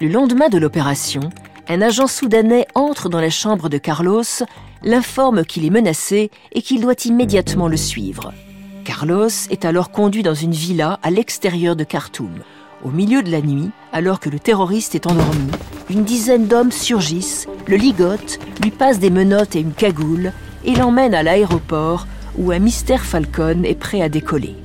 Le 0.00 0.08
lendemain 0.08 0.48
de 0.48 0.58
l'opération, 0.58 1.30
un 1.68 1.80
agent 1.80 2.06
soudanais 2.06 2.66
entre 2.74 3.08
dans 3.08 3.20
la 3.20 3.30
chambre 3.30 3.68
de 3.68 3.78
Carlos, 3.78 4.24
l'informe 4.82 5.44
qu'il 5.44 5.64
est 5.64 5.70
menacé 5.70 6.30
et 6.52 6.62
qu'il 6.62 6.80
doit 6.80 6.94
immédiatement 7.04 7.68
le 7.68 7.76
suivre. 7.76 8.32
Carlos 8.84 9.28
est 9.50 9.64
alors 9.64 9.90
conduit 9.90 10.22
dans 10.22 10.34
une 10.34 10.52
villa 10.52 10.98
à 11.02 11.10
l'extérieur 11.10 11.76
de 11.76 11.84
Khartoum. 11.84 12.42
Au 12.84 12.90
milieu 12.90 13.22
de 13.22 13.30
la 13.30 13.40
nuit, 13.40 13.70
alors 13.92 14.18
que 14.18 14.28
le 14.28 14.40
terroriste 14.40 14.94
est 14.94 15.06
endormi, 15.06 15.50
une 15.88 16.04
dizaine 16.04 16.46
d'hommes 16.46 16.72
surgissent, 16.72 17.46
le 17.68 17.76
ligotent, 17.76 18.40
lui 18.60 18.70
passent 18.70 18.98
des 18.98 19.10
menottes 19.10 19.54
et 19.54 19.60
une 19.60 19.72
cagoule 19.72 20.32
et 20.64 20.74
l'emmènent 20.74 21.14
à 21.14 21.22
l'aéroport 21.22 22.06
où 22.36 22.50
un 22.50 22.58
mystère 22.58 23.04
Falcon 23.04 23.62
est 23.62 23.78
prêt 23.78 24.02
à 24.02 24.08
décoller. 24.08 24.56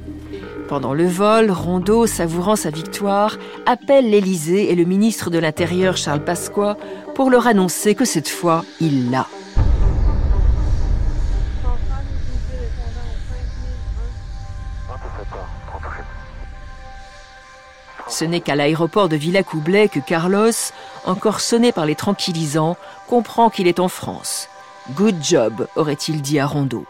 Pendant 0.68 0.94
le 0.94 1.08
vol, 1.08 1.52
Rondeau, 1.52 2.08
savourant 2.08 2.56
sa 2.56 2.72
victoire, 2.72 3.38
appelle 3.66 4.10
l'Élysée 4.10 4.72
et 4.72 4.76
le 4.76 4.84
ministre 4.84 5.30
de 5.30 5.38
l'Intérieur 5.38 5.96
Charles 5.96 6.24
Pasqua 6.24 6.78
pour 7.16 7.30
leur 7.30 7.48
annoncer 7.48 7.94
que 7.96 8.06
cette 8.06 8.30
fois, 8.30 8.66
il 8.82 9.12
l'a. 9.12 9.28
Ce 18.10 18.26
n'est 18.26 18.42
qu'à 18.42 18.56
l'aéroport 18.56 19.10
de 19.10 19.16
Villacoublay 19.16 19.90
que 19.90 20.00
Carlos, 20.00 20.52
encore 21.06 21.42
sonné 21.42 21.72
par 21.72 21.86
les 21.86 21.96
tranquillisants, 21.96 22.78
comprend 23.08 23.50
qu'il 23.50 23.68
est 23.68 23.80
en 23.80 23.90
France. 23.90 24.48
Good 24.92 25.22
job, 25.22 25.68
aurait-il 25.76 26.22
dit 26.22 26.40
à 26.40 26.46
Rondeau. 26.46 26.86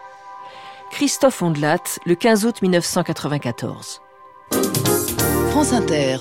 Christophe 0.92 1.42
Ondelat, 1.42 2.00
le 2.06 2.16
15 2.16 2.46
août 2.46 2.62
1994. 2.62 4.02
France 5.50 5.74
Inter. 5.74 6.18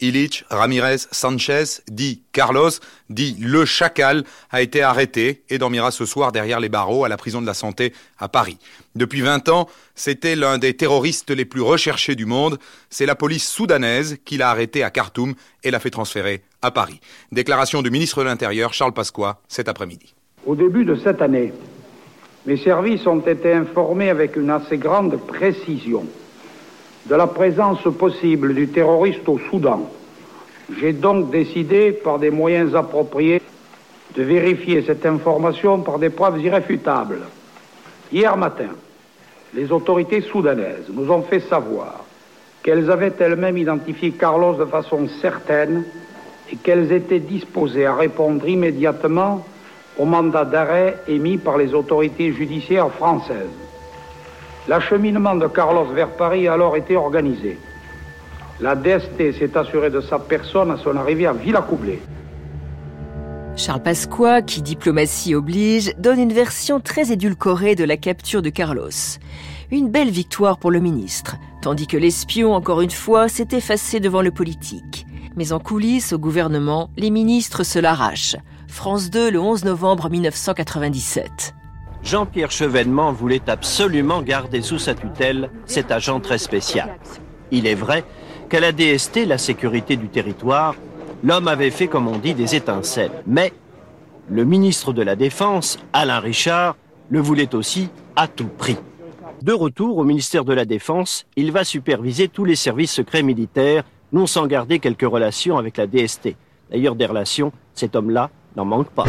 Illich 0.00 0.44
Ramirez 0.50 1.06
Sanchez, 1.10 1.82
dit 1.88 2.22
Carlos, 2.32 2.70
dit 3.08 3.36
Le 3.40 3.64
Chacal, 3.64 4.24
a 4.50 4.62
été 4.62 4.82
arrêté 4.82 5.42
et 5.48 5.58
dormira 5.58 5.90
ce 5.90 6.04
soir 6.06 6.32
derrière 6.32 6.60
les 6.60 6.68
barreaux 6.68 7.04
à 7.04 7.08
la 7.08 7.16
prison 7.16 7.40
de 7.40 7.46
la 7.46 7.54
Santé 7.54 7.92
à 8.18 8.28
Paris. 8.28 8.58
Depuis 8.94 9.20
20 9.20 9.48
ans, 9.48 9.68
c'était 9.94 10.36
l'un 10.36 10.58
des 10.58 10.74
terroristes 10.74 11.30
les 11.30 11.44
plus 11.44 11.60
recherchés 11.60 12.14
du 12.14 12.26
monde. 12.26 12.58
C'est 12.88 13.06
la 13.06 13.14
police 13.14 13.48
soudanaise 13.48 14.18
qui 14.24 14.36
l'a 14.36 14.50
arrêté 14.50 14.82
à 14.82 14.90
Khartoum 14.90 15.34
et 15.62 15.70
l'a 15.70 15.80
fait 15.80 15.90
transférer 15.90 16.42
à 16.62 16.70
Paris. 16.70 17.00
Déclaration 17.32 17.82
du 17.82 17.90
ministre 17.90 18.20
de 18.20 18.28
l'Intérieur, 18.28 18.72
Charles 18.72 18.94
Pasqua, 18.94 19.40
cet 19.48 19.68
après-midi. 19.68 20.14
Au 20.46 20.54
début 20.54 20.84
de 20.84 20.96
cette 20.96 21.20
année, 21.20 21.52
mes 22.46 22.56
services 22.56 23.06
ont 23.06 23.20
été 23.20 23.52
informés 23.52 24.08
avec 24.08 24.36
une 24.36 24.50
assez 24.50 24.78
grande 24.78 25.18
précision 25.26 26.06
de 27.06 27.14
la 27.14 27.26
présence 27.26 27.82
possible 27.98 28.54
du 28.54 28.68
terroriste 28.68 29.28
au 29.28 29.38
Soudan. 29.50 29.90
J'ai 30.78 30.92
donc 30.92 31.30
décidé, 31.30 31.92
par 31.92 32.18
des 32.18 32.30
moyens 32.30 32.74
appropriés, 32.74 33.42
de 34.14 34.22
vérifier 34.22 34.82
cette 34.82 35.06
information 35.06 35.80
par 35.80 35.98
des 35.98 36.10
preuves 36.10 36.40
irréfutables. 36.40 37.20
Hier 38.12 38.36
matin, 38.36 38.70
les 39.54 39.72
autorités 39.72 40.20
soudanaises 40.20 40.88
nous 40.92 41.10
ont 41.10 41.22
fait 41.22 41.40
savoir 41.40 42.04
qu'elles 42.62 42.90
avaient 42.90 43.14
elles-mêmes 43.18 43.58
identifié 43.58 44.10
Carlos 44.12 44.54
de 44.54 44.64
façon 44.64 45.08
certaine 45.20 45.84
et 46.52 46.56
qu'elles 46.56 46.92
étaient 46.92 47.20
disposées 47.20 47.86
à 47.86 47.94
répondre 47.94 48.46
immédiatement 48.48 49.44
au 49.98 50.04
mandat 50.04 50.44
d'arrêt 50.44 50.98
émis 51.08 51.38
par 51.38 51.56
les 51.56 51.74
autorités 51.74 52.32
judiciaires 52.32 52.90
françaises. 52.92 53.69
L'acheminement 54.70 55.34
de 55.34 55.48
Carlos 55.48 55.86
vers 55.86 56.10
Paris 56.10 56.46
a 56.46 56.52
alors 56.52 56.76
été 56.76 56.96
organisé. 56.96 57.58
La 58.60 58.76
DST 58.76 59.36
s'est 59.36 59.58
assurée 59.58 59.90
de 59.90 60.00
sa 60.00 60.20
personne 60.20 60.70
à 60.70 60.76
son 60.76 60.94
arrivée 60.94 61.26
à 61.26 61.32
Villacoublay. 61.32 62.00
Charles 63.56 63.82
Pasqua, 63.82 64.42
qui 64.42 64.62
diplomatie 64.62 65.34
oblige, 65.34 65.92
donne 65.98 66.20
une 66.20 66.32
version 66.32 66.78
très 66.78 67.10
édulcorée 67.10 67.74
de 67.74 67.82
la 67.82 67.96
capture 67.96 68.42
de 68.42 68.48
Carlos. 68.48 69.18
Une 69.72 69.88
belle 69.88 70.10
victoire 70.10 70.56
pour 70.56 70.70
le 70.70 70.78
ministre, 70.78 71.34
tandis 71.62 71.88
que 71.88 71.96
l'espion, 71.96 72.54
encore 72.54 72.80
une 72.80 72.92
fois, 72.92 73.26
s'est 73.28 73.48
effacé 73.50 73.98
devant 73.98 74.22
le 74.22 74.30
politique. 74.30 75.04
Mais 75.34 75.50
en 75.50 75.58
coulisses, 75.58 76.12
au 76.12 76.18
gouvernement, 76.18 76.90
les 76.96 77.10
ministres 77.10 77.64
se 77.64 77.80
l'arrachent. 77.80 78.36
France 78.68 79.10
2, 79.10 79.32
le 79.32 79.40
11 79.40 79.64
novembre 79.64 80.08
1997. 80.08 81.56
Jean-Pierre 82.02 82.50
Chevènement 82.50 83.12
voulait 83.12 83.48
absolument 83.48 84.22
garder 84.22 84.62
sous 84.62 84.78
sa 84.78 84.94
tutelle 84.94 85.50
cet 85.66 85.90
agent 85.90 86.20
très 86.20 86.38
spécial. 86.38 86.98
Il 87.50 87.66
est 87.66 87.74
vrai 87.74 88.04
qu'à 88.48 88.60
la 88.60 88.72
DST, 88.72 89.26
la 89.26 89.38
sécurité 89.38 89.96
du 89.96 90.08
territoire, 90.08 90.74
l'homme 91.22 91.48
avait 91.48 91.70
fait, 91.70 91.88
comme 91.88 92.08
on 92.08 92.18
dit, 92.18 92.34
des 92.34 92.54
étincelles. 92.54 93.22
Mais 93.26 93.52
le 94.28 94.44
ministre 94.44 94.92
de 94.92 95.02
la 95.02 95.16
Défense, 95.16 95.78
Alain 95.92 96.20
Richard, 96.20 96.76
le 97.10 97.20
voulait 97.20 97.54
aussi 97.54 97.90
à 98.16 98.28
tout 98.28 98.48
prix. 98.48 98.76
De 99.42 99.52
retour 99.52 99.98
au 99.98 100.04
ministère 100.04 100.44
de 100.44 100.52
la 100.52 100.64
Défense, 100.64 101.26
il 101.36 101.52
va 101.52 101.64
superviser 101.64 102.28
tous 102.28 102.44
les 102.44 102.56
services 102.56 102.92
secrets 102.92 103.22
militaires, 103.22 103.84
non 104.12 104.26
sans 104.26 104.46
garder 104.46 104.78
quelques 104.78 105.08
relations 105.08 105.58
avec 105.58 105.76
la 105.76 105.86
DST. 105.86 106.36
D'ailleurs, 106.70 106.94
des 106.94 107.06
relations, 107.06 107.52
cet 107.74 107.96
homme-là 107.96 108.30
n'en 108.56 108.64
manque 108.64 108.90
pas. 108.90 109.04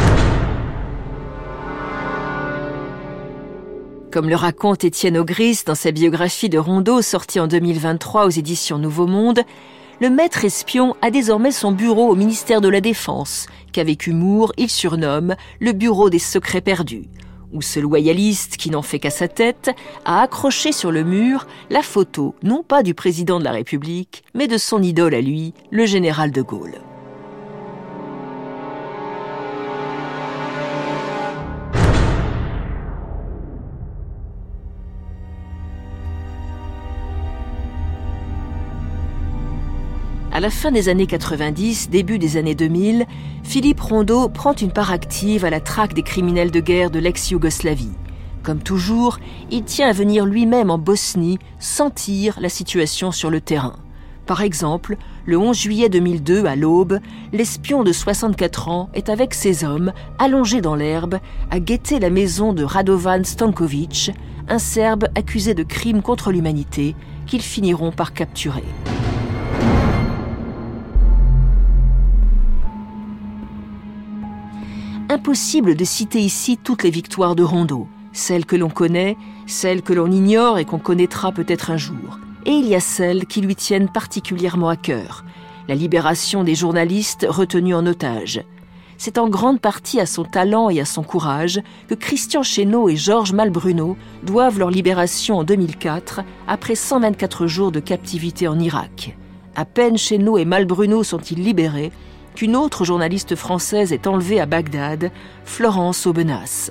Comme 4.12 4.28
le 4.28 4.36
raconte 4.36 4.84
Étienne 4.84 5.16
Augris 5.16 5.62
dans 5.64 5.74
sa 5.74 5.90
biographie 5.90 6.50
de 6.50 6.58
Rondeau 6.58 7.00
sortie 7.00 7.40
en 7.40 7.46
2023 7.46 8.26
aux 8.26 8.30
éditions 8.30 8.76
Nouveau 8.76 9.06
Monde, 9.06 9.40
le 10.02 10.10
maître 10.10 10.44
espion 10.44 10.94
a 11.00 11.10
désormais 11.10 11.50
son 11.50 11.72
bureau 11.72 12.10
au 12.10 12.14
ministère 12.14 12.60
de 12.60 12.68
la 12.68 12.82
Défense, 12.82 13.46
qu'avec 13.72 14.06
humour 14.06 14.52
il 14.58 14.68
surnomme 14.68 15.34
le 15.60 15.72
bureau 15.72 16.10
des 16.10 16.18
secrets 16.18 16.60
perdus, 16.60 17.08
où 17.54 17.62
ce 17.62 17.80
loyaliste 17.80 18.58
qui 18.58 18.68
n'en 18.68 18.82
fait 18.82 18.98
qu'à 18.98 19.08
sa 19.08 19.28
tête 19.28 19.70
a 20.04 20.20
accroché 20.20 20.72
sur 20.72 20.92
le 20.92 21.04
mur 21.04 21.46
la 21.70 21.80
photo 21.80 22.34
non 22.42 22.62
pas 22.62 22.82
du 22.82 22.92
président 22.92 23.38
de 23.38 23.44
la 23.44 23.52
République, 23.52 24.24
mais 24.34 24.46
de 24.46 24.58
son 24.58 24.82
idole 24.82 25.14
à 25.14 25.22
lui, 25.22 25.54
le 25.70 25.86
général 25.86 26.32
de 26.32 26.42
Gaulle. 26.42 26.91
À 40.34 40.40
la 40.40 40.48
fin 40.48 40.72
des 40.72 40.88
années 40.88 41.06
90, 41.06 41.90
début 41.90 42.18
des 42.18 42.38
années 42.38 42.54
2000, 42.54 43.04
Philippe 43.42 43.80
Rondeau 43.80 44.30
prend 44.30 44.54
une 44.54 44.72
part 44.72 44.90
active 44.90 45.44
à 45.44 45.50
la 45.50 45.60
traque 45.60 45.92
des 45.92 46.02
criminels 46.02 46.50
de 46.50 46.60
guerre 46.60 46.90
de 46.90 46.98
l'ex-Yougoslavie. 46.98 47.92
Comme 48.42 48.62
toujours, 48.62 49.18
il 49.50 49.62
tient 49.64 49.90
à 49.90 49.92
venir 49.92 50.24
lui-même 50.24 50.70
en 50.70 50.78
Bosnie 50.78 51.38
sentir 51.58 52.38
la 52.40 52.48
situation 52.48 53.12
sur 53.12 53.28
le 53.28 53.42
terrain. 53.42 53.76
Par 54.24 54.40
exemple, 54.40 54.96
le 55.26 55.36
11 55.36 55.54
juillet 55.54 55.88
2002, 55.90 56.46
à 56.46 56.56
l'aube, 56.56 56.98
l'espion 57.34 57.84
de 57.84 57.92
64 57.92 58.68
ans 58.68 58.88
est 58.94 59.10
avec 59.10 59.34
ses 59.34 59.64
hommes, 59.64 59.92
allongés 60.18 60.62
dans 60.62 60.76
l'herbe, 60.76 61.18
à 61.50 61.60
guetter 61.60 61.98
la 61.98 62.08
maison 62.08 62.54
de 62.54 62.64
Radovan 62.64 63.22
Stankovic, 63.24 64.12
un 64.48 64.58
Serbe 64.58 65.08
accusé 65.14 65.52
de 65.52 65.62
crimes 65.62 66.00
contre 66.00 66.32
l'humanité, 66.32 66.96
qu'ils 67.26 67.42
finiront 67.42 67.92
par 67.92 68.14
capturer. 68.14 68.64
Impossible 75.12 75.74
de 75.74 75.84
citer 75.84 76.20
ici 76.20 76.56
toutes 76.56 76.84
les 76.84 76.90
victoires 76.90 77.36
de 77.36 77.42
Rondeau, 77.42 77.86
celles 78.14 78.46
que 78.46 78.56
l'on 78.56 78.70
connaît, 78.70 79.18
celles 79.46 79.82
que 79.82 79.92
l'on 79.92 80.10
ignore 80.10 80.56
et 80.56 80.64
qu'on 80.64 80.78
connaîtra 80.78 81.32
peut-être 81.32 81.70
un 81.70 81.76
jour. 81.76 82.18
Et 82.46 82.52
il 82.52 82.66
y 82.66 82.74
a 82.74 82.80
celles 82.80 83.26
qui 83.26 83.42
lui 83.42 83.54
tiennent 83.54 83.90
particulièrement 83.90 84.70
à 84.70 84.76
cœur, 84.76 85.22
la 85.68 85.74
libération 85.74 86.44
des 86.44 86.54
journalistes 86.54 87.26
retenus 87.28 87.74
en 87.74 87.84
otage. 87.86 88.42
C'est 88.96 89.18
en 89.18 89.28
grande 89.28 89.60
partie 89.60 90.00
à 90.00 90.06
son 90.06 90.24
talent 90.24 90.70
et 90.70 90.80
à 90.80 90.86
son 90.86 91.02
courage 91.02 91.60
que 91.88 91.94
Christian 91.94 92.42
Chesneau 92.42 92.88
et 92.88 92.96
Georges 92.96 93.34
Malbruno 93.34 93.98
doivent 94.22 94.58
leur 94.58 94.70
libération 94.70 95.36
en 95.36 95.44
2004 95.44 96.22
après 96.48 96.74
124 96.74 97.46
jours 97.46 97.70
de 97.70 97.80
captivité 97.80 98.48
en 98.48 98.58
Irak. 98.58 99.14
À 99.56 99.66
peine 99.66 99.98
Chesneau 99.98 100.38
et 100.38 100.46
Malbruno 100.46 101.02
sont-ils 101.02 101.44
libérés 101.44 101.92
qu'une 102.34 102.56
autre 102.56 102.84
journaliste 102.84 103.36
française 103.36 103.92
est 103.92 104.06
enlevée 104.06 104.40
à 104.40 104.46
Bagdad, 104.46 105.10
Florence 105.44 106.06
Aubenas. 106.06 106.70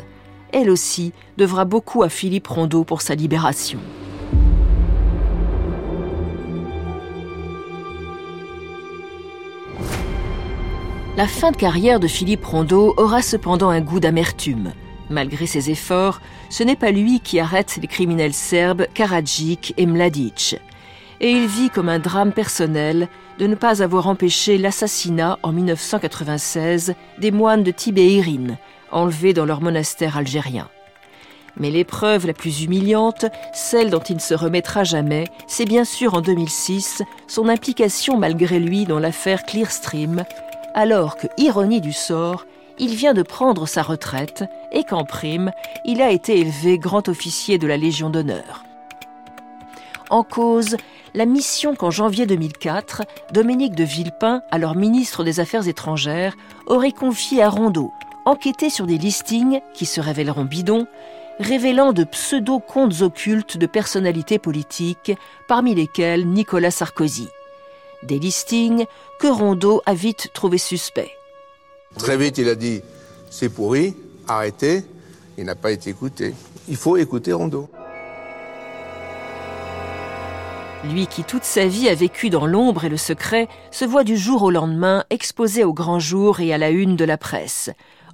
Elle 0.52 0.70
aussi 0.70 1.14
devra 1.38 1.66
beaucoup 1.66 2.04
à 2.04 2.10
Philippe 2.10 2.48
Rondeau 2.48 2.84
pour 2.84 3.02
sa 3.02 3.16
libération. 3.16 3.80
La 11.18 11.28
fin 11.28 11.52
de 11.52 11.58
carrière 11.58 12.00
de 12.00 12.08
Philippe 12.08 12.46
Rondeau 12.46 12.94
aura 12.98 13.22
cependant 13.22 13.70
un 13.70 13.82
goût 13.82 14.00
d'amertume. 14.00 14.72
Malgré 15.10 15.46
ses 15.46 15.70
efforts, 15.70 16.22
ce 16.50 16.64
n'est 16.64 16.78
pas 16.78 16.92
lui 16.92 17.20
qui 17.20 17.40
arrête 17.40 17.78
les 17.82 17.88
criminels 17.88 18.34
serbes 18.34 18.88
Karadžić 18.94 19.74
et 19.78 19.86
Mladic. 19.86 20.56
Et 21.20 21.30
il 21.30 21.48
vit 21.48 21.70
comme 21.70 21.90
un 21.90 22.00
drame 22.00 22.32
personnel 22.32 23.10
de 23.40 23.48
ne 23.48 23.56
pas 23.56 23.82
avoir 23.82 24.08
empêché 24.08 24.58
l'assassinat 24.58 25.40
en 25.44 25.52
1996 25.52 26.94
des 27.20 27.32
moines 27.32 27.64
de 27.64 27.72
Tibet-Irine, 27.72 28.58
enlevés 28.92 29.34
dans 29.34 29.46
leur 29.46 29.62
monastère 29.62 30.18
algérien. 30.18 30.70
Mais 31.58 31.70
l'épreuve 31.70 32.28
la 32.28 32.34
plus 32.34 32.64
humiliante, 32.64 33.26
celle 33.54 33.90
dont 33.90 34.00
il 34.00 34.16
ne 34.16 34.22
se 34.22 34.34
remettra 34.34 34.84
jamais, 34.84 35.26
c'est 35.48 35.66
bien 35.66 35.84
sûr 35.84 36.14
en 36.14 36.22
2006 36.22 37.04
son 37.28 37.50
implication 37.50 38.18
malgré 38.18 38.60
lui 38.60 38.86
dans 38.86 39.00
l'affaire 39.00 39.44
Clearstream, 39.44 40.24
alors 40.74 41.18
que, 41.18 41.28
ironie 41.38 41.82
du 41.82 41.92
sort, 41.94 42.46
il 42.80 42.96
vient 42.96 43.14
de 43.14 43.22
prendre 43.22 43.68
sa 43.68 43.84
retraite 43.84 44.46
et 44.72 44.84
qu'en 44.84 45.04
prime, 45.04 45.52
il 45.86 46.02
a 46.02 46.12
été 46.12 46.40
élevé 46.40 46.78
grand 46.78 47.10
officier 47.10 47.58
de 47.58 47.68
la 47.68 47.78
Légion 47.78 48.10
d'honneur. 48.10 48.64
En 50.12 50.24
cause, 50.24 50.76
la 51.14 51.26
mission 51.26 51.74
qu'en 51.74 51.90
janvier 51.90 52.26
2004, 52.26 53.04
Dominique 53.32 53.76
de 53.76 53.86
Villepin, 53.86 54.42
alors 54.52 54.76
ministre 54.76 55.24
des 55.24 55.40
Affaires 55.40 55.70
étrangères, 55.70 56.36
aurait 56.68 56.92
confiée 56.92 57.42
à 57.42 57.50
Rondeau, 57.50 57.94
enquêter 58.26 58.70
sur 58.70 58.86
des 58.88 58.98
listings 58.98 59.62
qui 59.74 59.86
se 59.86 60.02
révéleront 60.02 60.44
bidons, 60.44 60.86
révélant 61.40 61.94
de 61.94 62.04
pseudo-comptes 62.04 63.02
occultes 63.02 63.58
de 63.58 63.66
personnalités 63.66 64.38
politiques, 64.38 65.14
parmi 65.48 65.74
lesquels 65.76 66.28
Nicolas 66.28 66.72
Sarkozy. 66.72 67.30
Des 68.04 68.20
listings 68.20 68.86
que 69.18 69.28
Rondeau 69.28 69.82
a 69.86 69.94
vite 69.94 70.32
trouvé 70.34 70.58
suspects. 70.58 71.16
Très 71.98 72.18
vite, 72.18 72.38
il 72.38 72.50
a 72.50 72.56
dit 72.56 72.82
c'est 73.30 73.48
pourri, 73.48 73.96
arrêtez. 74.28 74.84
Il 75.38 75.46
n'a 75.46 75.56
pas 75.56 75.72
été 75.72 75.90
écouté. 75.90 76.34
Il 76.68 76.76
faut 76.76 76.98
écouter 76.98 77.32
Rondeau. 77.32 77.70
Lui 80.84 81.06
qui 81.06 81.24
toute 81.24 81.44
sa 81.44 81.68
vie 81.68 81.90
a 81.90 81.96
vécu 81.96 82.32
dans 82.32 82.48
l'ombre 82.48 82.86
et 82.86 82.90
le 82.90 82.98
secret 82.98 83.48
se 83.70 83.86
voit 83.86 84.04
du 84.04 84.18
jour 84.18 84.42
au 84.42 84.50
lendemain 84.50 85.04
exposé 85.12 85.64
au 85.64 85.74
grand 85.74 86.00
jour 86.00 86.40
et 86.40 86.54
à 86.54 86.58
la 86.58 86.72
une 86.72 86.96
de 86.96 87.06
la 87.06 87.20
presse. 87.20 87.70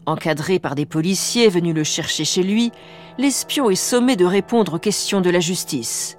Encadré 0.06 0.60
par 0.60 0.76
des 0.76 0.86
policiers 0.86 1.48
venus 1.48 1.74
le 1.74 1.86
chercher 1.86 2.26
chez 2.26 2.44
lui, 2.44 2.72
l'espion 3.18 3.70
est 3.70 3.76
sommé 3.76 4.18
de 4.18 4.26
répondre 4.26 4.74
aux 4.74 4.80
questions 4.80 5.22
de 5.22 5.30
la 5.30 5.40
justice. 5.40 6.18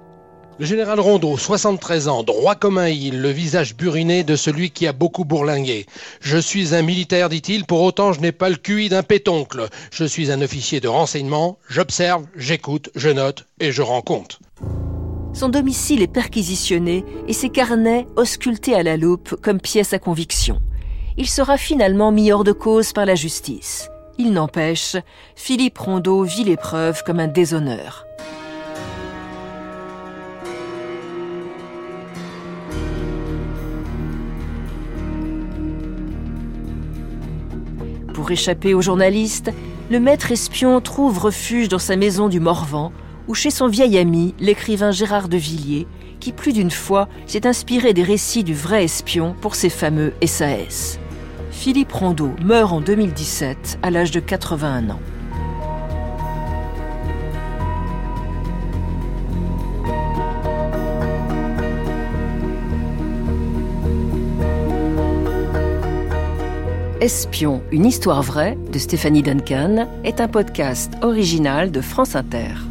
Le 0.57 0.65
général 0.65 0.99
Rondeau, 0.99 1.37
73 1.37 2.07
ans, 2.07 2.23
droit 2.23 2.55
comme 2.55 2.79
un 2.79 2.89
île, 2.89 3.21
le 3.21 3.29
visage 3.29 3.75
buriné 3.77 4.23
de 4.23 4.35
celui 4.35 4.71
qui 4.71 4.87
a 4.87 4.91
beaucoup 4.91 5.25
bourlingué. 5.25 5.85
Je 6.19 6.37
suis 6.37 6.73
un 6.73 6.81
militaire, 6.81 7.29
dit-il, 7.29 7.63
pour 7.63 7.81
autant 7.81 8.11
je 8.11 8.21
n'ai 8.21 8.31
pas 8.31 8.49
le 8.49 8.57
QI 8.57 8.89
d'un 8.89 9.03
pétoncle. 9.03 9.69
Je 9.91 10.03
suis 10.03 10.31
un 10.31 10.41
officier 10.41 10.81
de 10.81 10.87
renseignement, 10.87 11.59
j'observe, 11.69 12.25
j'écoute, 12.35 12.89
je 12.95 13.09
note 13.09 13.45
et 13.59 13.71
je 13.71 13.83
rends 13.83 14.01
compte. 14.01 14.39
Son 15.33 15.49
domicile 15.49 16.01
est 16.01 16.07
perquisitionné 16.07 17.05
et 17.27 17.33
ses 17.33 17.49
carnets 17.49 18.07
auscultés 18.15 18.73
à 18.73 18.83
la 18.83 18.97
loupe 18.97 19.35
comme 19.41 19.61
pièce 19.61 19.93
à 19.93 19.99
conviction. 19.99 20.59
Il 21.17 21.27
sera 21.27 21.57
finalement 21.57 22.11
mis 22.11 22.31
hors 22.31 22.43
de 22.43 22.51
cause 22.51 22.93
par 22.93 23.05
la 23.05 23.15
justice. 23.15 23.89
Il 24.17 24.33
n'empêche, 24.33 24.97
Philippe 25.35 25.77
Rondeau 25.77 26.23
vit 26.23 26.43
l'épreuve 26.43 27.03
comme 27.03 27.19
un 27.19 27.27
déshonneur. 27.27 28.05
Pour 38.13 38.31
échapper 38.31 38.73
aux 38.73 38.81
journalistes, 38.81 39.51
le 39.89 39.99
maître 39.99 40.31
espion 40.31 40.81
trouve 40.81 41.19
refuge 41.19 41.69
dans 41.69 41.79
sa 41.79 41.95
maison 41.95 42.27
du 42.27 42.39
Morvan 42.39 42.91
ou 43.29 43.35
chez 43.35 43.51
son 43.51 43.67
vieil 43.67 43.97
ami, 43.99 44.33
l'écrivain 44.39 44.89
Gérard 44.89 45.29
de 45.29 45.37
Villiers, 45.37 45.87
qui 46.19 46.33
plus 46.33 46.51
d'une 46.51 46.71
fois 46.71 47.07
s'est 47.27 47.45
inspiré 47.45 47.93
des 47.93 48.01
récits 48.03 48.43
du 48.43 48.55
vrai 48.55 48.83
espion 48.83 49.35
pour 49.39 49.53
ses 49.53 49.69
fameux 49.69 50.13
SAS. 50.25 50.99
Philippe 51.51 51.93
Rondeau 51.93 52.31
meurt 52.43 52.73
en 52.73 52.81
2017 52.81 53.79
à 53.83 53.91
l'âge 53.91 54.09
de 54.09 54.19
81 54.19 54.89
ans. 54.89 54.99
Espion, 66.99 67.61
une 67.71 67.85
histoire 67.85 68.23
vraie 68.23 68.57
de 68.73 68.79
Stéphanie 68.79 69.21
Duncan 69.21 69.87
est 70.03 70.19
un 70.19 70.27
podcast 70.27 70.91
original 71.01 71.71
de 71.71 71.79
France 71.79 72.15
Inter. 72.15 72.68